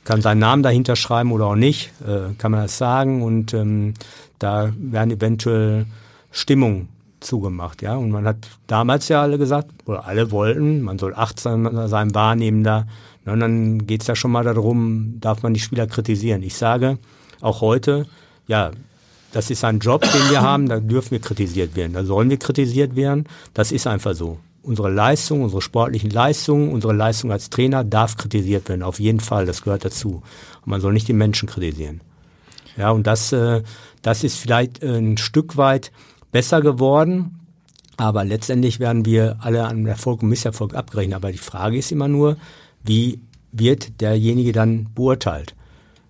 [0.04, 3.94] kann seinen Namen dahinter schreiben oder auch nicht, äh, kann man das sagen und ähm,
[4.38, 5.86] da werden eventuell
[6.32, 6.88] Stimmungen
[7.20, 7.96] zugemacht, ja.
[7.96, 12.86] Und man hat damals ja alle gesagt, oder alle wollten, man soll achtsam sein, wahrnehmender.
[13.26, 16.42] Und dann geht es ja schon mal darum, darf man die Spieler kritisieren.
[16.42, 16.98] Ich sage
[17.40, 18.06] auch heute,
[18.46, 18.70] ja,
[19.32, 22.38] das ist ein Job, den wir haben, da dürfen wir kritisiert werden, da sollen wir
[22.38, 23.26] kritisiert werden.
[23.54, 28.68] Das ist einfach so unsere Leistung, unsere sportlichen Leistungen, unsere Leistung als Trainer darf kritisiert
[28.68, 28.82] werden.
[28.82, 30.22] Auf jeden Fall, das gehört dazu.
[30.62, 32.00] Und man soll nicht die Menschen kritisieren.
[32.76, 33.62] Ja, und das, äh,
[34.02, 35.92] das ist vielleicht äh, ein Stück weit
[36.32, 37.40] besser geworden.
[37.96, 41.16] Aber letztendlich werden wir alle an Erfolg und Misserfolg abgerechnet.
[41.16, 42.36] Aber die Frage ist immer nur,
[42.82, 43.20] wie
[43.52, 45.54] wird derjenige dann beurteilt?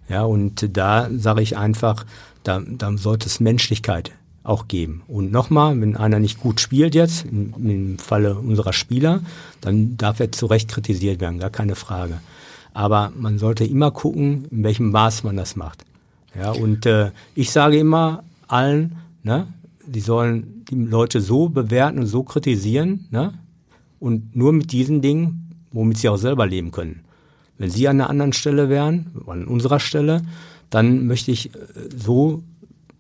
[0.08, 2.04] Ja, und da sage ich einfach,
[2.42, 4.12] da, da sollte es Menschlichkeit
[4.42, 5.02] auch geben.
[5.06, 9.20] Und nochmal, wenn einer nicht gut spielt jetzt, im, im Falle unserer Spieler,
[9.60, 12.20] dann darf er zu Recht kritisiert werden, gar keine Frage.
[12.72, 15.84] Aber man sollte immer gucken, in welchem Maß man das macht.
[16.34, 19.48] Ja, und äh, ich sage immer allen, ne,
[19.84, 23.34] die sollen die Leute so bewerten und so kritisieren, ne,
[23.98, 27.02] und nur mit diesen Dingen, womit sie auch selber leben können.
[27.58, 30.22] Wenn sie an einer anderen Stelle wären, an unserer Stelle,
[30.70, 31.58] dann möchte ich äh,
[31.94, 32.42] so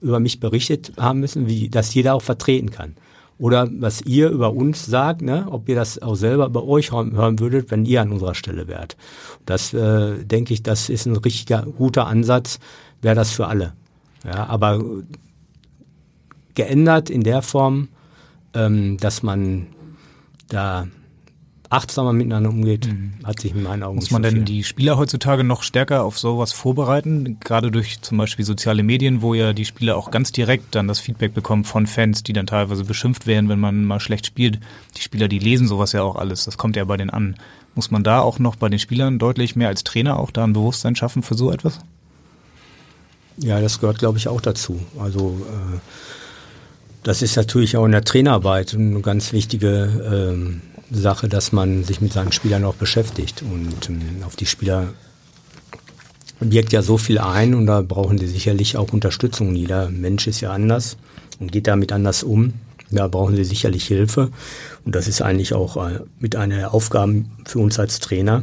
[0.00, 2.96] über mich berichtet haben müssen, wie das jeder auch vertreten kann.
[3.38, 7.38] Oder was ihr über uns sagt, ne, ob ihr das auch selber bei euch hören
[7.38, 8.98] würdet, wenn ihr an unserer Stelle wärt.
[9.46, 12.58] Das äh, denke ich, das ist ein richtiger guter Ansatz,
[13.00, 13.72] wäre das für alle.
[14.26, 14.84] Ja, aber
[16.54, 17.88] geändert in der Form,
[18.52, 19.68] ähm, dass man
[20.48, 20.86] da
[21.70, 23.12] achtsamer miteinander umgeht, mhm.
[23.24, 26.52] hat sich in meinen Augen Muss man denn die Spieler heutzutage noch stärker auf sowas
[26.52, 27.38] vorbereiten?
[27.40, 30.98] Gerade durch zum Beispiel soziale Medien, wo ja die Spieler auch ganz direkt dann das
[30.98, 34.58] Feedback bekommen von Fans, die dann teilweise beschimpft werden, wenn man mal schlecht spielt.
[34.96, 36.44] Die Spieler, die lesen sowas ja auch alles.
[36.44, 37.36] Das kommt ja bei denen an.
[37.76, 40.52] Muss man da auch noch bei den Spielern deutlich mehr als Trainer auch da ein
[40.52, 41.78] Bewusstsein schaffen für so etwas?
[43.36, 44.80] Ja, das gehört, glaube ich, auch dazu.
[44.98, 45.78] Also äh,
[47.04, 50.60] das ist natürlich auch in der Trainarbeit eine ganz wichtige ähm,
[50.90, 54.88] Sache, dass man sich mit seinen Spielern auch beschäftigt und ähm, auf die Spieler
[56.40, 59.54] wirkt ja so viel ein und da brauchen sie sicherlich auch Unterstützung.
[59.54, 60.96] Jeder Mensch ist ja anders
[61.38, 62.54] und geht damit anders um.
[62.90, 64.30] Da brauchen sie sicherlich Hilfe
[64.84, 68.42] und das ist eigentlich auch äh, mit einer der Aufgaben für uns als Trainer,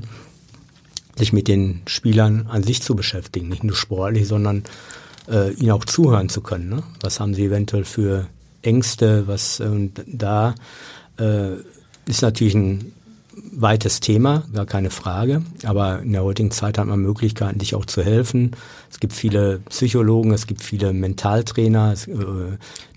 [1.18, 4.64] sich mit den Spielern an sich zu beschäftigen, nicht nur sportlich, sondern
[5.30, 6.70] äh, ihnen auch zuhören zu können.
[6.70, 6.84] Ne?
[7.02, 8.28] Was haben sie eventuell für
[8.62, 9.28] Ängste?
[9.28, 10.56] Was und da
[11.18, 11.58] äh,
[12.08, 12.94] ist natürlich ein
[13.52, 15.42] weites Thema, gar keine Frage.
[15.64, 18.52] Aber in der heutigen Zeit hat man Möglichkeiten, dich auch zu helfen.
[18.92, 21.92] Es gibt viele Psychologen, es gibt viele Mentaltrainer.
[21.92, 22.16] Es, äh,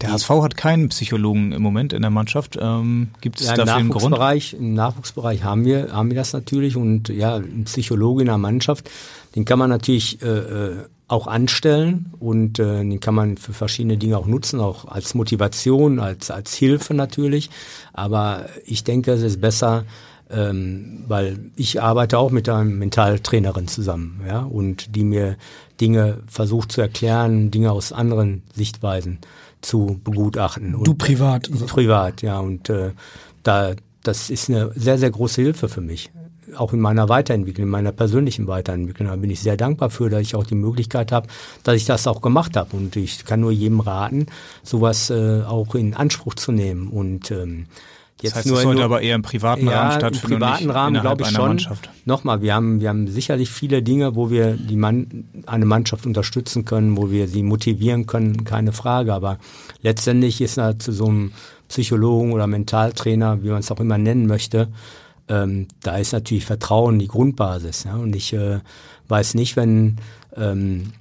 [0.00, 2.58] der HSV hat keinen Psychologen im Moment in der Mannschaft.
[2.60, 4.54] Ähm, gibt es ja, dafür einen Grund?
[4.58, 6.76] Im Nachwuchsbereich haben wir, haben wir das natürlich.
[6.76, 8.90] Und ja, ein Psychologe in der Mannschaft,
[9.36, 10.76] den kann man natürlich äh, äh
[11.10, 15.98] auch anstellen und äh, den kann man für verschiedene Dinge auch nutzen, auch als Motivation,
[15.98, 17.50] als, als Hilfe natürlich.
[17.92, 19.84] Aber ich denke, es ist besser,
[20.32, 25.36] ähm, weil ich arbeite auch mit einer Mentaltrainerin zusammen, ja, und die mir
[25.80, 29.18] Dinge versucht zu erklären, Dinge aus anderen Sichtweisen
[29.60, 30.76] zu begutachten.
[30.84, 31.50] Du privat?
[31.50, 31.66] Also.
[31.66, 32.92] Privat, ja, und äh,
[33.42, 33.72] da
[34.02, 36.10] das ist eine sehr sehr große Hilfe für mich,
[36.56, 39.08] auch in meiner Weiterentwicklung, in meiner persönlichen Weiterentwicklung.
[39.08, 41.28] Da bin ich sehr dankbar für, dass ich auch die Möglichkeit habe,
[41.64, 42.76] dass ich das auch gemacht habe.
[42.76, 44.26] Und ich kann nur jedem raten,
[44.62, 47.66] sowas äh, auch in Anspruch zu nehmen und ähm,
[48.22, 50.32] Jetzt das heißt, nur, es sollte nur, aber eher im privaten ja, Rahmen stattfinden.
[50.34, 51.48] Im privaten Rahmen glaube ich schon.
[51.48, 51.90] Mannschaft.
[52.04, 56.64] Nochmal, wir haben, wir haben sicherlich viele Dinge, wo wir die Mann, eine Mannschaft unterstützen
[56.64, 59.14] können, wo wir sie motivieren können, keine Frage.
[59.14, 59.38] Aber
[59.82, 61.32] letztendlich ist da zu so einem
[61.68, 64.68] Psychologen oder Mentaltrainer, wie man es auch immer nennen möchte,
[65.28, 67.84] ähm, da ist natürlich Vertrauen die Grundbasis.
[67.84, 67.94] Ja?
[67.94, 68.58] Und ich äh,
[69.08, 69.96] weiß nicht, wenn
[70.36, 70.92] ähm,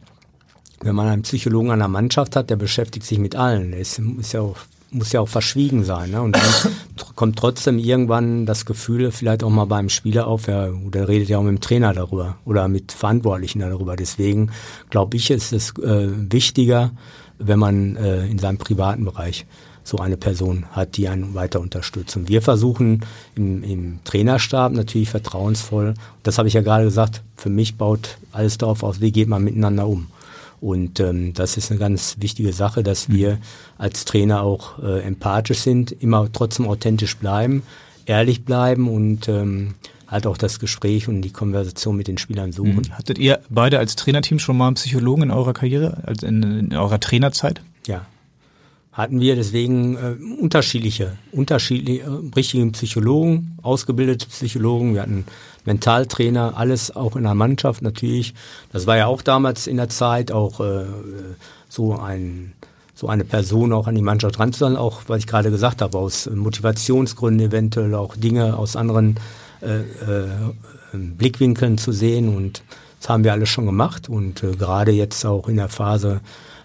[0.81, 3.71] wenn man einen Psychologen an der Mannschaft hat, der beschäftigt sich mit allen.
[3.71, 4.57] Der ist, ist ja auch
[4.91, 6.11] muss ja auch verschwiegen sein.
[6.11, 6.21] Ne?
[6.21, 6.73] Und dann
[7.15, 11.37] kommt trotzdem irgendwann das Gefühl vielleicht auch mal beim Spieler auf, ja, der redet ja
[11.37, 13.95] auch mit dem Trainer darüber oder mit Verantwortlichen darüber.
[13.95, 14.51] Deswegen
[14.89, 16.91] glaube ich, ist es äh, wichtiger,
[17.37, 19.45] wenn man äh, in seinem privaten Bereich
[19.83, 22.15] so eine Person hat, die einen weiter unterstützt.
[22.15, 27.49] Und wir versuchen im, im Trainerstab natürlich vertrauensvoll, das habe ich ja gerade gesagt, für
[27.49, 30.07] mich baut alles darauf aus, wie geht man miteinander um.
[30.61, 33.13] Und ähm, das ist eine ganz wichtige Sache, dass mhm.
[33.13, 33.37] wir
[33.77, 37.63] als Trainer auch äh, empathisch sind, immer trotzdem authentisch bleiben,
[38.05, 39.75] ehrlich bleiben und ähm,
[40.07, 42.87] halt auch das Gespräch und die Konversation mit den Spielern suchen.
[42.87, 42.97] Mhm.
[42.97, 46.75] Hattet ihr beide als Trainerteam schon mal einen Psychologen in eurer Karriere, also in, in
[46.75, 47.61] eurer Trainerzeit?
[47.87, 48.05] Ja,
[48.99, 54.93] hatten wir deswegen äh, unterschiedliche, unterschiedliche äh, richtige Psychologen, ausgebildete Psychologen.
[54.93, 55.23] Wir hatten
[55.69, 58.33] Mentaltrainer, alles auch in der Mannschaft natürlich.
[58.73, 60.85] Das war ja auch damals in der Zeit auch äh,
[61.69, 62.53] so ein
[62.95, 66.29] so eine Person auch an die Mannschaft ranzuholen, auch was ich gerade gesagt habe, aus
[66.29, 69.15] Motivationsgründen eventuell auch Dinge aus anderen
[69.61, 70.27] äh, äh,
[70.91, 72.35] Blickwinkeln zu sehen.
[72.35, 72.61] Und
[72.99, 74.09] das haben wir alles schon gemacht.
[74.09, 76.19] Und äh, gerade jetzt auch in der Phase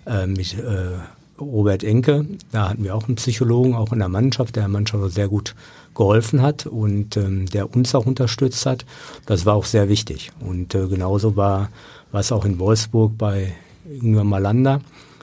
[0.07, 0.99] äh, mit äh,
[1.41, 5.13] Robert Enke, da hatten wir auch einen Psychologen, auch in der Mannschaft, der der Mannschaft
[5.13, 5.55] sehr gut
[5.95, 8.85] geholfen hat und ähm, der uns auch unterstützt hat.
[9.27, 10.33] Das war auch sehr wichtig.
[10.41, 11.71] Und äh, genauso war
[12.13, 13.55] es auch in Wolfsburg bei
[13.89, 14.81] Ingwer Malanda,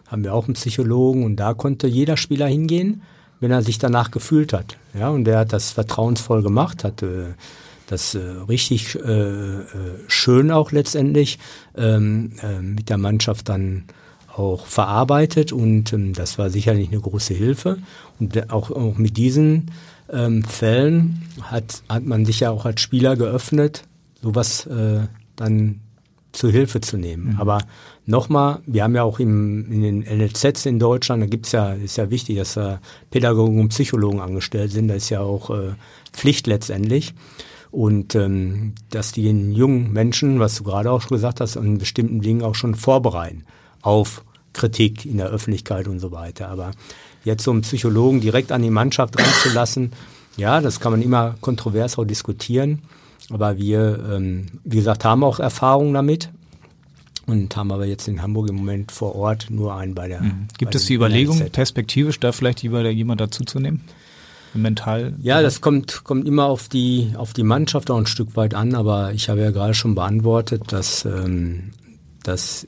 [0.08, 3.02] haben wir auch einen Psychologen und da konnte jeder Spieler hingehen,
[3.40, 4.78] wenn er sich danach gefühlt hat.
[4.98, 7.34] Ja, und der hat das vertrauensvoll gemacht, hat äh,
[7.88, 9.66] das äh, richtig äh, äh
[10.08, 11.40] schön auch letztendlich
[11.76, 13.86] ähm, äh, mit der Mannschaft dann
[14.36, 17.80] auch verarbeitet und ähm, das war sicherlich eine große Hilfe.
[18.20, 19.72] Und auch, auch mit diesen
[20.12, 23.84] ähm, Fällen hat, hat man sich ja auch als Spieler geöffnet,
[24.22, 25.02] sowas äh,
[25.36, 25.82] dann
[26.32, 27.34] zur Hilfe zu nehmen.
[27.34, 27.40] Mhm.
[27.40, 27.60] Aber
[28.06, 31.98] nochmal, wir haben ja auch im, in den NLZs in Deutschland, da gibt's ja, ist
[31.98, 35.74] ja wichtig, dass da Pädagogen und Psychologen angestellt sind, das ist ja auch äh,
[36.14, 37.14] Pflicht letztendlich.
[37.72, 41.78] Und ähm, dass die den jungen Menschen, was du gerade auch schon gesagt hast, an
[41.78, 43.46] bestimmten Dingen auch schon vorbereiten
[43.82, 46.50] auf Kritik in der Öffentlichkeit und so weiter.
[46.50, 46.72] Aber
[47.24, 49.92] jetzt so einen Psychologen direkt an die Mannschaft ranzulassen,
[50.38, 52.82] ja, das kann man immer kontrovers auch diskutieren.
[53.30, 56.30] Aber wir, ähm, wie gesagt, haben auch Erfahrung damit
[57.28, 60.22] und haben aber jetzt in Hamburg im Moment vor Ort nur einen bei der.
[60.22, 60.48] Mhm.
[60.58, 63.82] Gibt bei es die Überlegung, perspektivisch da vielleicht jemand dazuzunehmen?
[64.54, 65.14] Mental?
[65.22, 68.76] Ja, das kommt, kommt immer auf die, auf die Mannschaft auch ein Stück weit an,
[68.76, 71.72] aber ich habe ja gerade schon beantwortet, dass, ähm,
[72.24, 72.68] dass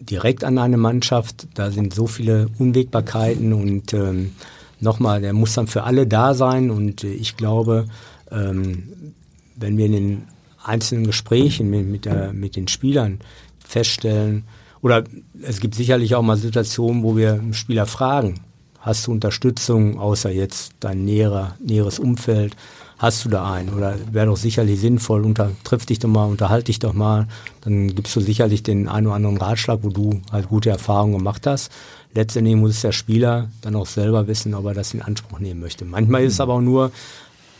[0.00, 1.46] direkt an eine Mannschaft.
[1.54, 4.32] Da sind so viele Unwägbarkeiten und ähm,
[4.80, 7.86] nochmal, der muss dann für alle da sein und äh, ich glaube,
[8.30, 9.14] ähm,
[9.56, 10.22] wenn wir in den
[10.62, 13.20] einzelnen Gesprächen mit, mit, der, mit den Spielern
[13.64, 14.44] feststellen,
[14.82, 15.04] oder
[15.42, 18.40] es gibt sicherlich auch mal Situationen, wo wir einen Spieler fragen,
[18.80, 22.56] Hast du Unterstützung, außer jetzt dein näherer, näheres Umfeld?
[23.00, 23.70] Hast du da einen?
[23.70, 27.28] Oder wäre doch sicherlich sinnvoll, unter, triff dich doch mal, unterhalte dich doch mal.
[27.62, 31.46] Dann gibst du sicherlich den einen oder anderen Ratschlag, wo du halt gute Erfahrungen gemacht
[31.46, 31.72] hast.
[32.12, 35.86] Letztendlich muss der Spieler dann auch selber wissen, ob er das in Anspruch nehmen möchte.
[35.86, 36.92] Manchmal ist es aber auch nur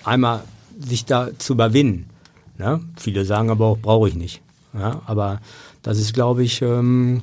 [0.04, 0.44] einmal
[0.78, 2.10] sich da zu überwinden.
[2.58, 2.80] Ne?
[2.96, 4.42] Viele sagen aber auch, brauche ich nicht.
[4.74, 5.00] Ja?
[5.06, 5.40] Aber
[5.82, 7.22] das ist, glaube ich, ähm,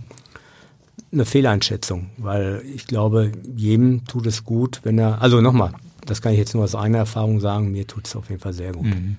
[1.12, 5.74] eine Fehleinschätzung, weil ich glaube, jedem tut es gut, wenn er, also nochmal,
[6.08, 8.54] das kann ich jetzt nur aus einer Erfahrung sagen, mir tut es auf jeden Fall
[8.54, 8.86] sehr gut.
[8.86, 9.18] Mhm.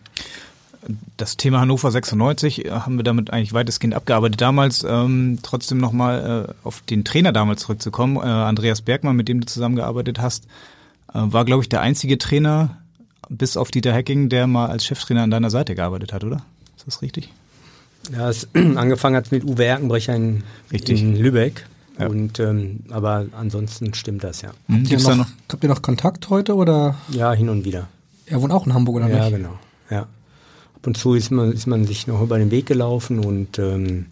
[1.17, 4.41] Das Thema Hannover 96 äh, haben wir damit eigentlich weitestgehend abgearbeitet.
[4.41, 8.17] Damals ähm, trotzdem nochmal äh, auf den Trainer damals zurückzukommen.
[8.17, 10.45] Äh, Andreas Bergmann, mit dem du zusammengearbeitet hast,
[11.13, 12.79] äh, war, glaube ich, der einzige Trainer,
[13.29, 16.43] bis auf Dieter Hecking, der mal als Cheftrainer an deiner Seite gearbeitet hat, oder?
[16.77, 17.31] Ist das richtig?
[18.13, 21.67] Ja, es angefangen hat mit Uwe Erkenbrecher in, in Lübeck.
[21.99, 22.07] Ja.
[22.07, 24.51] Und ähm, aber ansonsten stimmt das ja.
[24.67, 24.77] Mhm.
[24.77, 26.97] Habt, ihr noch, noch, habt ihr noch Kontakt heute oder?
[27.11, 27.89] Ja, hin und wieder.
[28.27, 29.31] Er wohnt auch in Hamburg oder ja, nicht?
[29.31, 29.59] Ja, genau.
[29.91, 30.01] Ja.
[30.03, 34.07] Ab und zu ist man, ist man sich noch über den Weg gelaufen und ähm,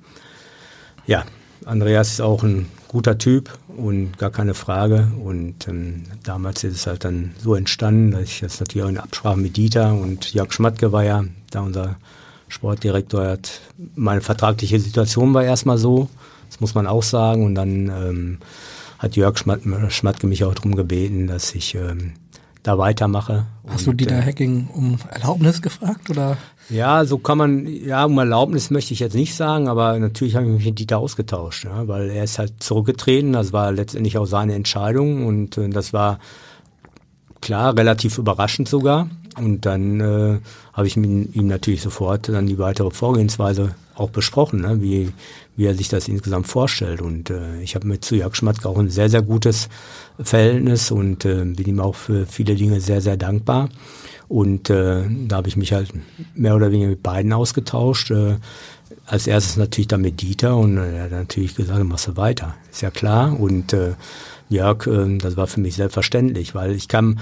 [1.07, 1.25] ja,
[1.65, 5.13] Andreas ist auch ein guter Typ und gar keine Frage.
[5.23, 8.99] Und ähm, damals ist es halt dann so entstanden, dass ich das natürlich auch in
[8.99, 11.97] Absprache mit Dieter und Jörg Schmatke war ja da unser
[12.49, 13.61] Sportdirektor hat,
[13.97, 16.09] meine vertragliche Situation war erstmal so,
[16.49, 17.45] das muss man auch sagen.
[17.45, 18.39] Und dann ähm,
[18.99, 22.15] hat Jörg Schmat Schmatke mich auch darum gebeten, dass ich ähm,
[22.63, 23.47] da weitermache.
[23.69, 26.37] Hast und, du Dieter äh, Hacking um Erlaubnis gefragt oder?
[26.69, 30.47] Ja, so kann man, ja, um Erlaubnis möchte ich jetzt nicht sagen, aber natürlich habe
[30.47, 34.27] ich mich mit Dieter ausgetauscht, ja, weil er ist halt zurückgetreten, das war letztendlich auch
[34.27, 36.19] seine Entscheidung und äh, das war
[37.41, 39.09] klar, relativ überraschend sogar.
[39.37, 40.39] Und dann äh,
[40.73, 44.81] habe ich mit ihm natürlich sofort dann die weitere Vorgehensweise auch besprochen, ne?
[44.81, 45.13] wie,
[45.57, 47.01] wie er sich das insgesamt vorstellt.
[47.01, 49.69] Und äh, ich habe mit zu Jörg Schmatzke auch ein sehr, sehr gutes
[50.19, 53.69] Verhältnis und äh, bin ihm auch für viele Dinge sehr, sehr dankbar.
[54.29, 55.93] Und äh, da habe ich mich halt
[56.35, 58.11] mehr oder weniger mit beiden ausgetauscht.
[58.11, 58.37] Äh,
[59.07, 62.55] als erstes natürlich dann mit Dieter und äh, er hat natürlich gesagt, machst du weiter.
[62.71, 63.39] Ist ja klar.
[63.39, 63.95] Und äh,
[64.49, 67.19] Jörg, äh, das war für mich selbstverständlich, weil ich kam,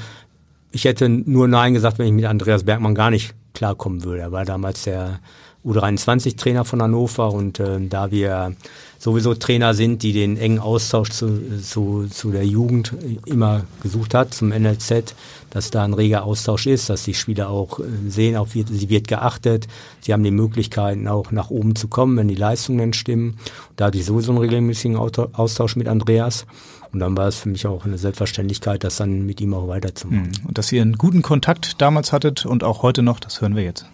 [0.74, 4.22] ich hätte nur Nein gesagt, wenn ich mit Andreas Bergmann gar nicht klarkommen würde.
[4.22, 5.20] Er war damals der
[5.64, 8.54] U23-Trainer von Hannover und äh, da wir
[8.98, 12.92] sowieso Trainer sind, die den engen Austausch zu, zu, zu der Jugend
[13.24, 15.14] immer gesucht hat, zum NLZ,
[15.50, 18.88] dass da ein reger Austausch ist, dass die Spieler auch äh, sehen, auch wird, sie
[18.90, 19.68] wird geachtet,
[20.00, 23.38] sie haben die Möglichkeiten auch nach oben zu kommen, wenn die Leistungen stimmen.
[23.76, 26.46] Da hatte ich sowieso einen regelmäßigen Austausch mit Andreas
[26.94, 30.32] und dann war es für mich auch eine Selbstverständlichkeit, das dann mit ihm auch weiterzumachen.
[30.32, 30.46] Hm.
[30.46, 33.64] Und dass ihr einen guten Kontakt damals hattet und auch heute noch, das hören wir
[33.64, 33.86] jetzt.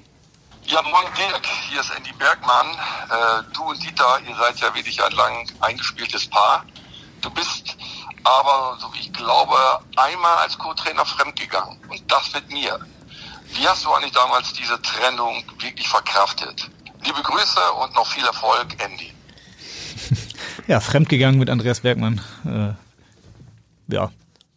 [0.67, 2.67] Ja, moin Dirk, hier ist Andy Bergmann.
[2.67, 6.67] Äh, du und Dieter, ihr seid ja wirklich ein lang eingespieltes Paar.
[7.23, 7.75] Du bist
[8.23, 9.57] aber, so wie ich glaube,
[9.97, 11.79] einmal als Co-Trainer fremdgegangen.
[11.89, 12.79] Und das mit mir.
[13.55, 16.71] Wie hast du eigentlich damals diese Trennung wirklich verkraftet?
[17.03, 19.11] Liebe Grüße und noch viel Erfolg, Andy.
[20.67, 22.21] ja, fremdgegangen mit Andreas Bergmann.
[22.45, 22.75] Äh,
[23.91, 24.11] ja,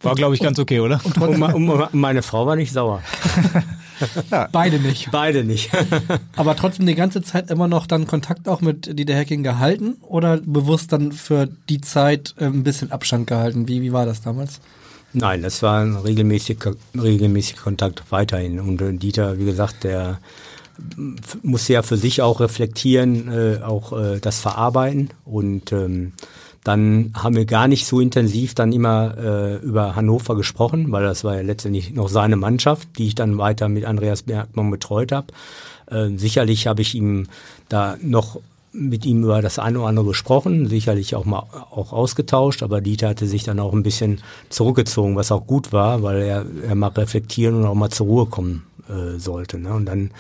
[0.04, 1.00] war, glaube ich, ganz okay, oder?
[1.04, 3.02] Und, und, und meine Frau war nicht sauer.
[4.32, 4.50] ja.
[4.52, 5.10] Beide nicht.
[5.12, 5.72] Beide nicht.
[6.36, 10.38] Aber trotzdem die ganze Zeit immer noch dann Kontakt auch mit Dieter Hacking gehalten oder
[10.38, 13.68] bewusst dann für die Zeit äh, ein bisschen Abstand gehalten?
[13.68, 14.60] Wie, wie war das damals?
[15.14, 18.60] Nein, das war ein regelmäßiger regelmäßig Kontakt weiterhin.
[18.60, 20.20] Und äh, Dieter, wie gesagt, der
[21.44, 26.14] muss ja für sich auch reflektieren, äh, auch äh, das verarbeiten und ähm,
[26.64, 31.24] dann haben wir gar nicht so intensiv dann immer äh, über Hannover gesprochen, weil das
[31.24, 35.28] war ja letztendlich noch seine Mannschaft, die ich dann weiter mit Andreas Bergmann betreut habe.
[35.88, 37.28] Äh, sicherlich habe ich ihm
[37.68, 38.40] da noch
[38.72, 43.10] mit ihm über das eine oder andere gesprochen, sicherlich auch mal auch ausgetauscht, aber Dieter
[43.10, 46.88] hatte sich dann auch ein bisschen zurückgezogen, was auch gut war, weil er, er mal
[46.88, 49.60] reflektieren und auch mal zur Ruhe kommen äh, sollte.
[49.60, 49.74] Ne?
[49.74, 50.12] Und dann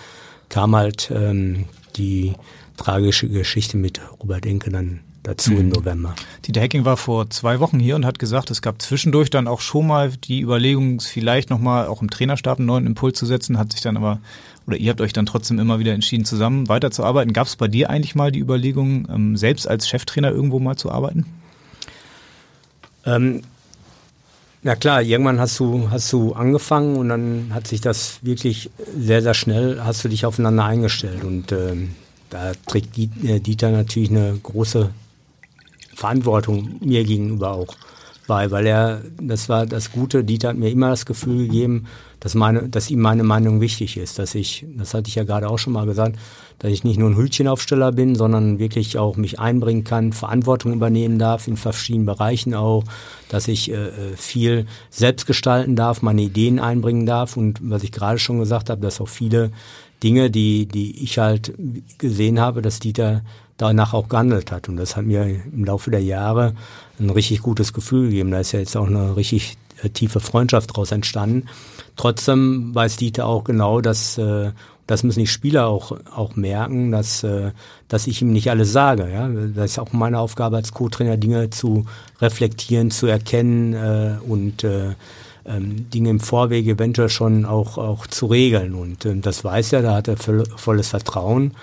[0.49, 1.65] kam halt ähm,
[1.95, 2.33] die
[2.77, 5.59] tragische Geschichte mit Robert Enke dann dazu mhm.
[5.59, 6.15] im November.
[6.45, 9.61] Dieter Hecking war vor zwei Wochen hier und hat gesagt, es gab zwischendurch dann auch
[9.61, 13.71] schon mal die Überlegung, vielleicht nochmal auch im Trainerstab einen neuen Impuls zu setzen, hat
[13.71, 14.19] sich dann aber,
[14.67, 17.33] oder ihr habt euch dann trotzdem immer wieder entschieden, zusammen weiterzuarbeiten.
[17.33, 20.91] Gab es bei dir eigentlich mal die Überlegung, ähm, selbst als Cheftrainer irgendwo mal zu
[20.91, 21.25] arbeiten?
[23.05, 23.41] Ähm,
[24.61, 29.21] na klar, irgendwann hast du, hast du angefangen und dann hat sich das wirklich sehr,
[29.21, 31.95] sehr schnell, hast du dich aufeinander eingestellt und ähm,
[32.29, 34.89] da trägt äh, Dieter natürlich eine große
[36.03, 37.75] Verantwortung mir gegenüber auch.
[38.27, 41.85] bei, weil er, das war das Gute, Dieter hat mir immer das Gefühl gegeben,
[42.19, 45.49] dass, meine, dass ihm meine Meinung wichtig ist, dass ich, das hatte ich ja gerade
[45.49, 46.17] auch schon mal gesagt,
[46.59, 51.19] dass ich nicht nur ein Hütchenaufsteller bin, sondern wirklich auch mich einbringen kann, Verantwortung übernehmen
[51.19, 52.83] darf in verschiedenen Bereichen auch,
[53.29, 57.91] dass ich äh, äh viel selbst gestalten darf, meine Ideen einbringen darf und was ich
[57.91, 59.51] gerade schon gesagt habe, dass auch viele
[60.03, 61.53] Dinge, die, die ich halt
[61.97, 63.23] gesehen habe, dass Dieter
[63.57, 64.69] danach auch gehandelt hat.
[64.69, 66.53] Und das hat mir im Laufe der Jahre
[66.99, 68.31] ein richtig gutes Gefühl gegeben.
[68.31, 71.47] Da ist ja jetzt auch eine richtig äh, tiefe Freundschaft daraus entstanden.
[71.95, 74.51] Trotzdem weiß Dieter auch genau, dass äh,
[74.87, 77.51] das müssen die Spieler auch auch merken, dass äh,
[77.87, 79.09] dass ich ihm nicht alles sage.
[79.11, 81.85] Ja, das ist auch meine Aufgabe als Co-Trainer, Dinge zu
[82.19, 84.95] reflektieren, zu erkennen äh, und äh,
[85.45, 88.73] ähm, Dinge im Vorwege eventuell schon auch auch zu regeln.
[88.73, 91.53] Und äh, das weiß er, da hat er volles Vertrauen.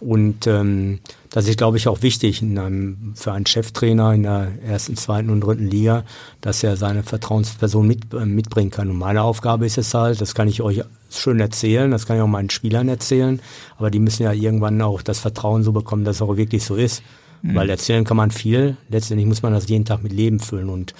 [0.00, 4.48] Und ähm, das ist, glaube ich, auch wichtig in einem, für einen Cheftrainer in der
[4.66, 6.04] ersten, zweiten und dritten Liga,
[6.40, 8.88] dass er seine Vertrauensperson mit, äh, mitbringen kann.
[8.88, 12.22] Und meine Aufgabe ist es halt, das kann ich euch schön erzählen, das kann ich
[12.22, 13.40] auch meinen Spielern erzählen,
[13.76, 16.76] aber die müssen ja irgendwann auch das Vertrauen so bekommen, dass es auch wirklich so
[16.76, 17.02] ist.
[17.42, 17.54] Mhm.
[17.54, 20.94] Weil erzählen kann man viel, letztendlich muss man das jeden Tag mit Leben füllen und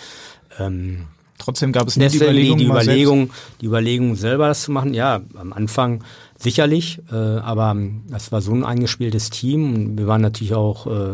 [0.59, 1.07] ähm,
[1.39, 3.31] Trotzdem gab es nicht die Überlegung, die, die Überlegung,
[3.63, 4.93] die Überlegung selber das zu machen.
[4.93, 6.05] Ja, am Anfang
[6.43, 7.77] sicherlich, äh, aber
[8.09, 11.13] das war so ein eingespieltes Team und wir waren natürlich auch äh,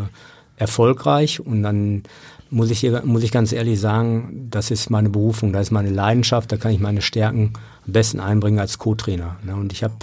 [0.57, 2.05] erfolgreich und dann
[2.49, 6.53] muss ich, muss ich ganz ehrlich sagen, das ist meine Berufung, das ist meine Leidenschaft,
[6.53, 7.53] da kann ich meine Stärken
[7.87, 9.37] am besten einbringen als Co-Trainer.
[9.45, 9.57] Ne?
[9.57, 9.95] Und ich habe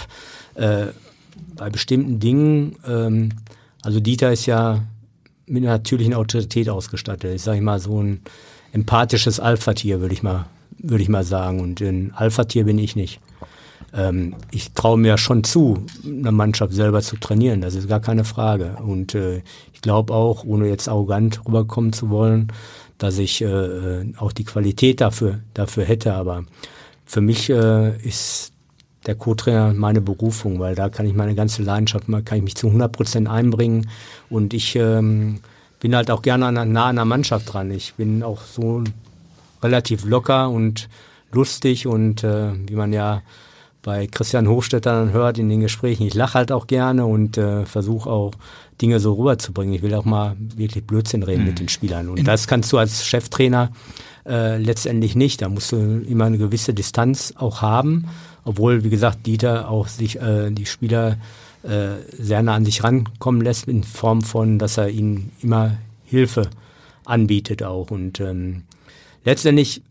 [0.55, 0.88] äh,
[1.55, 3.30] bei bestimmten Dingen, ähm,
[3.82, 4.82] also Dieter ist ja
[5.45, 7.34] mit einer natürlichen Autorität ausgestattet.
[7.34, 8.21] Ich sage mal so ein
[8.74, 10.45] empathisches Alpha-Tier, würde ich mal,
[10.78, 11.59] würde ich mal sagen.
[11.59, 13.19] Und ein Alpha-Tier bin ich nicht.
[13.93, 17.61] Ähm, ich traue mir schon zu, eine Mannschaft selber zu trainieren.
[17.61, 18.77] Das ist gar keine Frage.
[18.83, 19.41] Und äh,
[19.73, 22.51] ich glaube auch, ohne jetzt arrogant rüberkommen zu wollen,
[22.97, 26.13] dass ich äh, auch die Qualität dafür, dafür hätte.
[26.13, 26.45] Aber
[27.05, 28.53] für mich äh, ist
[29.05, 32.67] der Co-Trainer meine Berufung, weil da kann ich meine ganze Leidenschaft, kann ich mich zu
[32.67, 33.89] 100 Prozent einbringen
[34.29, 35.39] und ich ähm,
[35.79, 37.69] bin halt auch gerne an, nah an der Mannschaft dran.
[37.71, 38.83] Ich bin auch so
[39.61, 40.87] relativ locker und
[41.33, 43.21] lustig und äh, wie man ja
[43.84, 47.65] bei Christian Hofstetter dann hört in den Gesprächen, ich lache halt auch gerne und äh,
[47.65, 48.31] versuche auch
[48.81, 49.75] Dinge so rüberzubringen.
[49.75, 51.49] Ich will auch mal wirklich Blödsinn reden mhm.
[51.49, 52.09] mit den Spielern.
[52.09, 53.71] Und das kannst du als Cheftrainer
[54.25, 55.41] äh, letztendlich nicht.
[55.41, 58.05] Da musst du immer eine gewisse Distanz auch haben,
[58.45, 61.17] obwohl, wie gesagt, Dieter auch sich äh, die Spieler
[61.63, 66.49] äh, sehr nah an sich rankommen lässt in Form von, dass er ihnen immer Hilfe
[67.05, 67.91] anbietet auch.
[67.91, 68.63] Und ähm,
[69.25, 69.81] letztendlich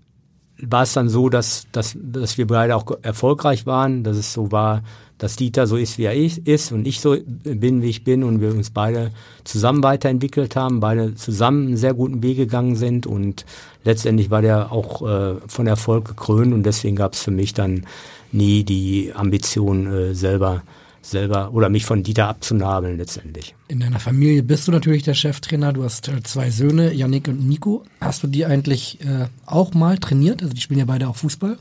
[0.62, 4.52] war es dann so, dass, dass, dass wir beide auch erfolgreich waren, dass es so
[4.52, 4.82] war,
[5.18, 8.40] dass Dieter so ist, wie er ist und ich so bin, wie ich bin und
[8.40, 9.12] wir uns beide
[9.44, 13.44] zusammen weiterentwickelt haben, beide zusammen einen sehr guten Weg gegangen sind und
[13.84, 17.86] letztendlich war der auch äh, von Erfolg gekrönt und deswegen gab es für mich dann
[18.32, 20.62] nie die Ambition äh, selber
[21.02, 23.54] selber oder mich von Dieter abzunabeln letztendlich.
[23.68, 25.72] In deiner Familie bist du natürlich der Cheftrainer.
[25.72, 27.84] Du hast äh, zwei Söhne, Yannick und Nico.
[28.00, 30.42] Hast du die eigentlich äh, auch mal trainiert?
[30.42, 31.58] Also die spielen ja beide auch Fußball.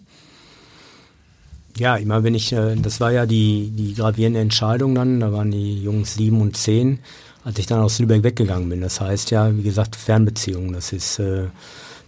[1.78, 5.52] Ja, immer wenn ich, äh, das war ja die, die gravierende Entscheidung dann, da waren
[5.52, 7.00] die Jungs sieben und zehn,
[7.44, 8.82] als ich dann aus Lübeck weggegangen bin.
[8.82, 10.74] Das heißt ja, wie gesagt, Fernbeziehung.
[10.74, 11.48] Das ist, äh,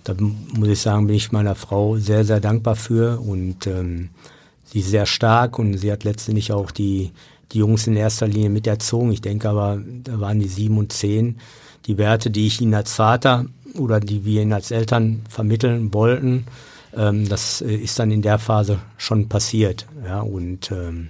[0.03, 4.09] da muss ich sagen, bin ich meiner Frau sehr, sehr dankbar für und ähm,
[4.73, 7.11] sie ist sehr stark und sie hat letztendlich auch die,
[7.51, 9.11] die Jungs in erster Linie miterzogen.
[9.11, 11.37] Ich denke aber, da waren die sieben und zehn.
[11.85, 13.45] Die Werte, die ich ihnen als Vater
[13.77, 16.47] oder die wir ihnen als Eltern vermitteln wollten,
[16.95, 19.85] ähm, das äh, ist dann in der Phase schon passiert.
[20.03, 21.09] Ja, und ähm,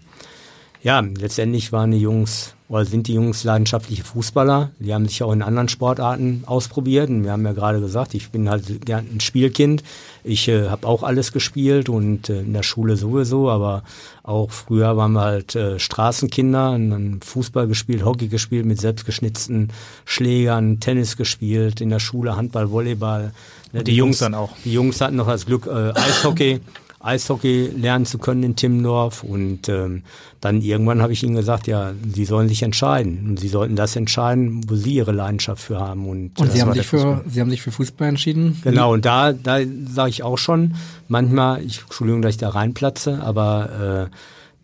[0.84, 4.72] ja, letztendlich waren die Jungs oder sind die Jungs leidenschaftliche Fußballer.
[4.80, 7.10] Die haben sich auch in anderen Sportarten ausprobiert.
[7.10, 9.82] Und wir haben ja gerade gesagt, ich bin halt gern ein Spielkind.
[10.26, 13.84] Ich äh, habe auch alles gespielt und äh, in der Schule sowieso, aber
[14.24, 19.72] auch früher waren wir halt äh, Straßenkinder und dann Fußball gespielt, Hockey gespielt mit selbstgeschnitzten
[20.04, 23.34] Schlägern, Tennis gespielt, in der Schule Handball, Volleyball.
[23.72, 24.50] Ne, die, die Jungs, dann auch.
[24.66, 26.60] Die Jungs hatten noch das Glück äh, Eishockey.
[27.04, 29.24] Eishockey lernen zu können in Timmendorf.
[29.24, 30.04] Und ähm,
[30.42, 33.26] dann irgendwann habe ich ihnen gesagt, ja, sie sollen sich entscheiden.
[33.28, 36.08] Und sie sollten das entscheiden, wo sie ihre Leidenschaft für haben.
[36.08, 38.60] Und, und sie, haben sich für, sie haben sich für Fußball entschieden?
[38.64, 40.76] Genau, und da, da sage ich auch schon,
[41.08, 44.16] manchmal, ich, Entschuldigung, dass ich da reinplatze, aber äh,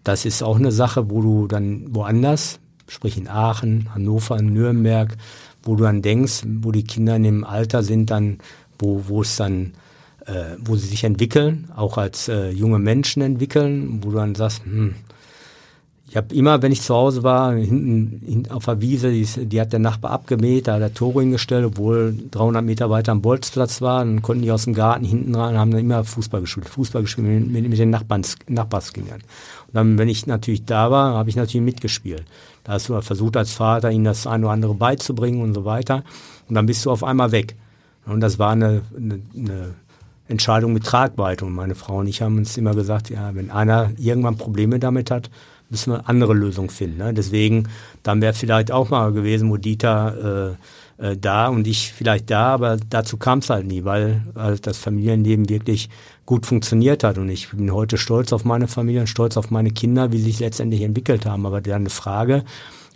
[0.03, 5.17] das ist auch eine Sache, wo du dann woanders, sprich in Aachen, Hannover, Nürnberg,
[5.63, 8.39] wo du dann denkst, wo die Kinder in dem Alter sind, dann,
[8.79, 9.73] wo, wo es dann
[10.29, 14.63] äh, wo sie sich entwickeln, auch als äh, junge Menschen entwickeln, wo du dann sagst,
[14.63, 14.93] hm,
[16.07, 19.61] ich habe immer, wenn ich zu Hause war, hinten, hinten auf der Wiese, die, die,
[19.61, 23.79] hat der Nachbar abgemäht, da hat er Tore hingestellt, obwohl 300 Meter weiter am Bolzplatz
[23.81, 24.03] war.
[24.03, 27.27] Dann konnten die aus dem Garten hinten rein, haben dann immer Fußball gespielt, Fußball gespielt
[27.27, 29.19] mit, mit, den Nachbarskindern.
[29.19, 32.23] Und dann, wenn ich natürlich da war, habe ich natürlich mitgespielt.
[32.63, 36.03] Da hast du versucht als Vater, ihnen das eine oder andere beizubringen und so weiter.
[36.47, 37.55] Und dann bist du auf einmal weg.
[38.07, 39.75] Und das war eine, eine, eine
[40.29, 41.43] Entscheidung mit Tragweite.
[41.43, 45.11] Und meine Frau und ich haben uns immer gesagt, ja, wenn einer irgendwann Probleme damit
[45.11, 45.29] hat,
[45.69, 46.97] müssen wir andere Lösungen finden.
[46.97, 47.13] Ne?
[47.13, 47.67] Deswegen,
[48.03, 50.55] dann wäre vielleicht auch mal gewesen, wo Dieter
[50.99, 54.65] äh, äh, da und ich vielleicht da, aber dazu kam es halt nie, weil halt
[54.65, 55.89] das Familienleben wirklich
[56.25, 57.17] gut funktioniert hat.
[57.17, 60.25] Und ich bin heute stolz auf meine Familie und stolz auf meine Kinder, wie sie
[60.25, 61.45] sich letztendlich entwickelt haben.
[61.45, 62.43] Aber dann eine Frage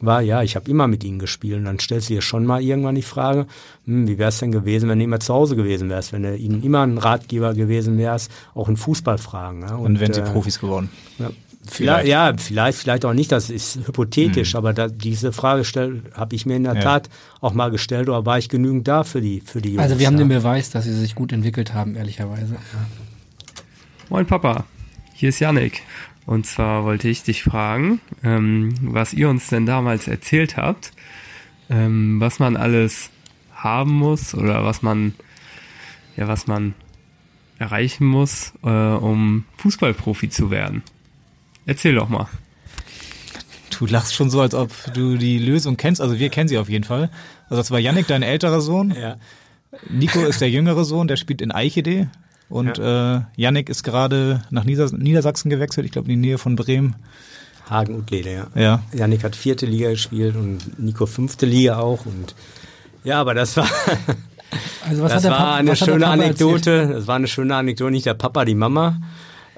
[0.05, 1.57] war, ja, ich habe immer mit ihnen gespielt.
[1.57, 3.47] Und dann stellst du dir schon mal irgendwann die Frage,
[3.85, 6.35] hm, wie wäre es denn gewesen, wenn du immer zu Hause gewesen wärst, wenn du
[6.35, 9.59] ihnen immer ein Ratgeber gewesen wärst, auch in Fußballfragen.
[9.59, 9.77] Ne?
[9.77, 10.89] Und, und wenn sie äh, Profis geworden.
[11.19, 11.29] Ja,
[11.65, 14.57] Vielleicht, ja, vielleicht, vielleicht auch nicht, das ist hypothetisch, mhm.
[14.57, 15.63] aber da, diese Frage
[16.13, 16.81] habe ich mir in der ja.
[16.81, 19.81] Tat auch mal gestellt, oder war ich genügend da für die, für die Jungs?
[19.81, 20.25] Also wir haben ja.
[20.25, 22.55] den Beweis, dass sie sich gut entwickelt haben, ehrlicherweise.
[22.55, 22.85] Ja.
[24.09, 24.65] Moin Papa,
[25.13, 25.83] hier ist Yannick.
[26.25, 30.91] Und zwar wollte ich dich fragen, ähm, was ihr uns denn damals erzählt habt,
[31.69, 33.09] ähm, was man alles
[33.53, 35.13] haben muss oder was man,
[36.15, 36.73] ja, was man
[37.59, 40.83] erreichen muss, äh, um Fußballprofi zu werden.
[41.65, 42.27] Erzähl doch mal.
[43.77, 46.01] Du lachst schon so, als ob du die Lösung kennst.
[46.01, 47.09] Also wir kennen sie auf jeden Fall.
[47.45, 48.91] Also das war Yannick, dein älterer Sohn.
[48.91, 49.17] Ja.
[49.89, 52.09] Nico ist der jüngere Sohn, der spielt in Eichede.
[52.49, 53.17] Und ja.
[53.17, 56.95] äh, Yannick ist gerade nach Nieder Niedersachsen gewechselt, ich glaube in die Nähe von Bremen.
[57.69, 58.61] Hagen und Lede, ja.
[58.61, 58.83] ja.
[58.93, 62.05] Yannick hat vierte Liga gespielt und Nico fünfte Liga auch.
[62.05, 62.35] Und
[63.03, 63.67] ja, aber das war,
[64.87, 66.71] also was das war Papa, eine schöne Anekdote.
[66.71, 66.97] Erzählt?
[66.97, 68.99] Das war eine schöne Anekdote, nicht der Papa, die Mama.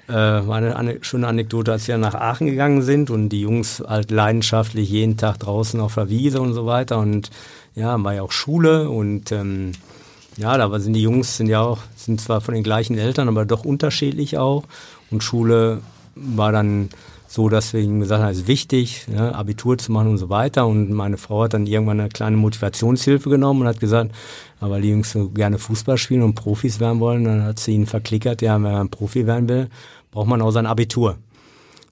[0.08, 4.12] Äh, war eine schöne Anekdote, als wir nach Aachen gegangen sind und die Jungs halt
[4.12, 7.32] leidenschaftlich jeden Tag draußen auf der Wiese und so weiter und
[7.74, 9.72] ja, war ja auch Schule und ähm,
[10.38, 13.46] ja, da sind die Jungs sind ja auch, sind zwar von den gleichen Eltern, aber
[13.46, 14.64] doch unterschiedlich auch
[15.12, 15.82] und Schule
[16.16, 16.90] war dann
[17.28, 20.30] so, dass wir ihm gesagt haben, es ist wichtig, ja, Abitur zu machen und so
[20.30, 20.68] weiter.
[20.68, 24.12] Und meine Frau hat dann irgendwann eine kleine Motivationshilfe genommen und hat gesagt,
[24.60, 27.88] aber die Jungs so gerne Fußball spielen und Profis werden wollen, dann hat sie ihn
[27.88, 29.70] verklickert, ja, wenn man Profi werden will,
[30.12, 31.18] braucht man auch sein Abitur.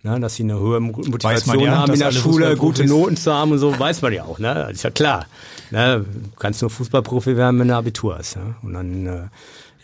[0.06, 3.54] Ne, dass sie eine hohe Motivation ja, haben in der Schule, gute Noten zu haben
[3.54, 4.54] und so, weiß man ja auch, ne?
[4.54, 5.28] Das ist ja klar.
[5.72, 6.06] Ne?
[6.06, 8.36] Du kannst nur Fußballprofi werden, wenn du Abitur hast.
[8.36, 8.56] Ne?
[8.64, 9.22] Und dann, äh,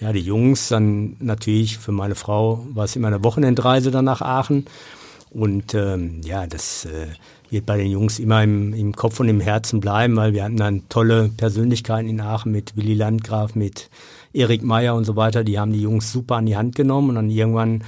[0.01, 4.21] ja, die Jungs, dann natürlich für meine Frau war es immer eine Wochenendreise dann nach
[4.21, 4.65] Aachen.
[5.31, 7.07] Und ähm, ja, das äh,
[7.49, 10.57] wird bei den Jungs immer im, im Kopf und im Herzen bleiben, weil wir hatten
[10.57, 13.89] dann tolle Persönlichkeiten in Aachen mit Willy Landgraf, mit
[14.33, 15.45] Erik Meyer und so weiter.
[15.45, 17.83] Die haben die Jungs super an die Hand genommen und dann irgendwann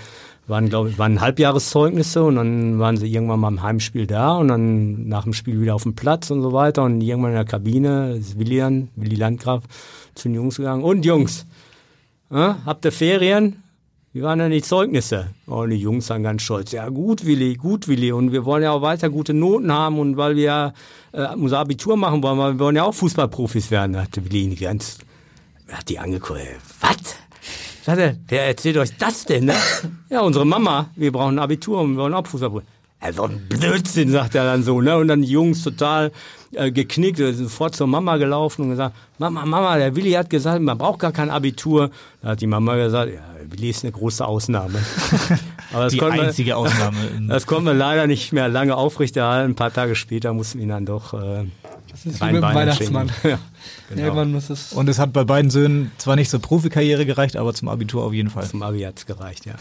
[0.52, 4.50] waren, glaube ich, waren Halbjahreszeugnisse und dann waren sie irgendwann mal im Heimspiel da und
[4.50, 7.46] dann nach dem Spiel wieder auf dem Platz und so weiter und irgendwann in der
[7.46, 9.64] Kabine ist Willian, Willi Landgraf
[10.14, 10.84] zu den Jungs gegangen.
[10.84, 11.48] Und Jungs,
[12.30, 13.64] äh, habt ihr Ferien?
[14.14, 15.30] Wie waren denn die Zeugnisse?
[15.48, 16.74] Oh, die Jungs waren ganz stolz.
[16.74, 18.12] Ja, gut, Willi, gut, Willi.
[18.12, 20.74] Und wir wollen ja auch weiter gute Noten haben und weil wir
[21.14, 24.98] äh, unser Abitur machen wollen, weil wir wollen ja auch Fußballprofis werden, hat Willi ganz,
[25.72, 26.42] hat die angeguckt.
[26.82, 27.21] Was?
[27.84, 29.56] Sagte, wer erzählt euch das denn, ne?
[30.10, 32.62] Ja, unsere Mama, wir brauchen ein Abitur und wir wollen auch Fußball.
[33.00, 34.96] Also Blödsinn, sagt er dann so, ne?
[34.96, 36.12] Und dann die Jungs total
[36.54, 40.62] äh, geknickt, sind sofort zur Mama gelaufen und gesagt, Mama, Mama, der Willi hat gesagt,
[40.62, 41.90] man braucht gar kein Abitur.
[42.22, 44.80] Da hat die Mama gesagt, ja, Willi ist eine große Ausnahme.
[45.74, 46.98] Aber das die einzige wir, Ausnahme.
[47.28, 49.54] das konnten wir leider nicht mehr lange aufrechterhalten.
[49.54, 51.46] Ein paar Tage später mussten wir ihn dann doch äh,
[52.04, 53.12] das ist wie mit dem Weihnachtsmann.
[53.24, 53.40] Ja,
[53.90, 54.02] genau.
[54.02, 57.54] Irgendwann muss es Und es hat bei beiden Söhnen zwar nicht zur Profikarriere gereicht, aber
[57.54, 58.48] zum Abitur auf jeden Fall.
[58.48, 59.54] Zum Abi hat es gereicht, ja.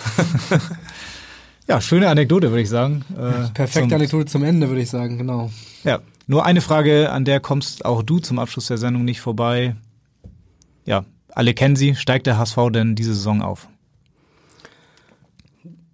[1.68, 3.04] ja, schöne Anekdote, würde ich sagen.
[3.12, 5.50] Äh, Perfekte zum, Anekdote zum Ende, würde ich sagen, genau.
[5.84, 9.76] Ja, nur eine Frage, an der kommst auch du zum Abschluss der Sendung nicht vorbei.
[10.86, 11.94] Ja, alle kennen sie.
[11.94, 13.68] Steigt der HSV denn diese Saison auf?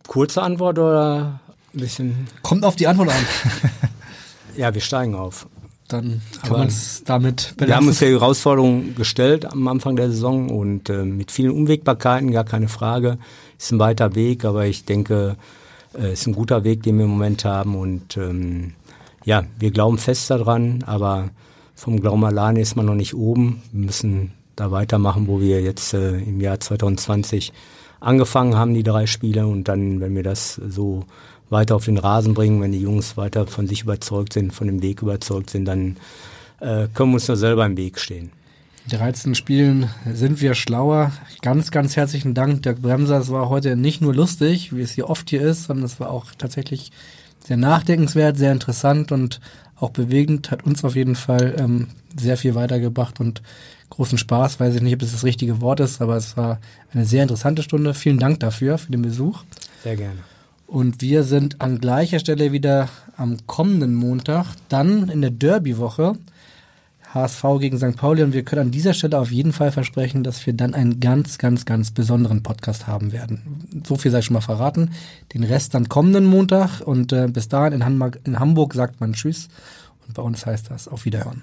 [0.07, 1.41] Kurze Antwort oder
[1.75, 2.29] ein bisschen?
[2.43, 3.27] Kommt auf die Antwort an.
[4.57, 5.49] ja, wir steigen auf
[5.89, 7.69] dann kann man es damit belassen.
[7.69, 12.31] Wir haben uns die Herausforderung gestellt am Anfang der Saison und äh, mit vielen Unwägbarkeiten,
[12.31, 13.19] gar keine Frage.
[13.59, 15.37] Ist ein weiter Weg, aber ich denke,
[15.99, 18.73] äh, ist ein guter Weg, den wir im Moment haben und ähm,
[19.25, 21.31] ja, wir glauben fest daran, aber
[21.75, 23.63] vom Glauben alleine ist man noch nicht oben.
[23.73, 27.53] Wir müssen da weitermachen, wo wir jetzt äh, im Jahr 2020
[28.01, 31.05] angefangen haben, die drei Spiele und dann, wenn wir das so
[31.51, 34.83] weiter auf den Rasen bringen, wenn die Jungs weiter von sich überzeugt sind, von dem
[34.83, 35.97] Weg überzeugt sind, dann
[36.61, 38.31] äh, können wir uns nur selber im Weg stehen.
[38.85, 41.11] In 13 Spielen sind wir schlauer.
[41.43, 43.19] Ganz, ganz herzlichen Dank, Dirk Bremser.
[43.19, 46.11] Es war heute nicht nur lustig, wie es hier oft hier ist, sondern es war
[46.11, 46.93] auch tatsächlich
[47.45, 49.41] sehr nachdenkenswert, sehr interessant und
[49.79, 53.43] auch bewegend, hat uns auf jeden Fall ähm, sehr viel weitergebracht und
[53.91, 54.59] großen Spaß.
[54.59, 56.61] Weiß ich nicht, ob das das richtige Wort ist, aber es war
[56.93, 57.93] eine sehr interessante Stunde.
[57.93, 59.43] Vielen Dank dafür, für den Besuch.
[59.83, 60.21] Sehr gerne.
[60.67, 66.15] Und wir sind an gleicher Stelle wieder am kommenden Montag, dann in der Derby-Woche.
[67.15, 67.97] HSV gegen St.
[67.97, 71.01] Pauli und wir können an dieser Stelle auf jeden Fall versprechen, dass wir dann einen
[71.01, 73.83] ganz, ganz, ganz besonderen Podcast haben werden.
[73.87, 74.91] So viel sei schon mal verraten.
[75.33, 79.15] Den Rest dann kommenden Montag und äh, bis dahin in Hamburg, in Hamburg sagt man
[79.15, 79.49] Tschüss
[80.07, 81.43] und bei uns heißt das auf Wiederhören.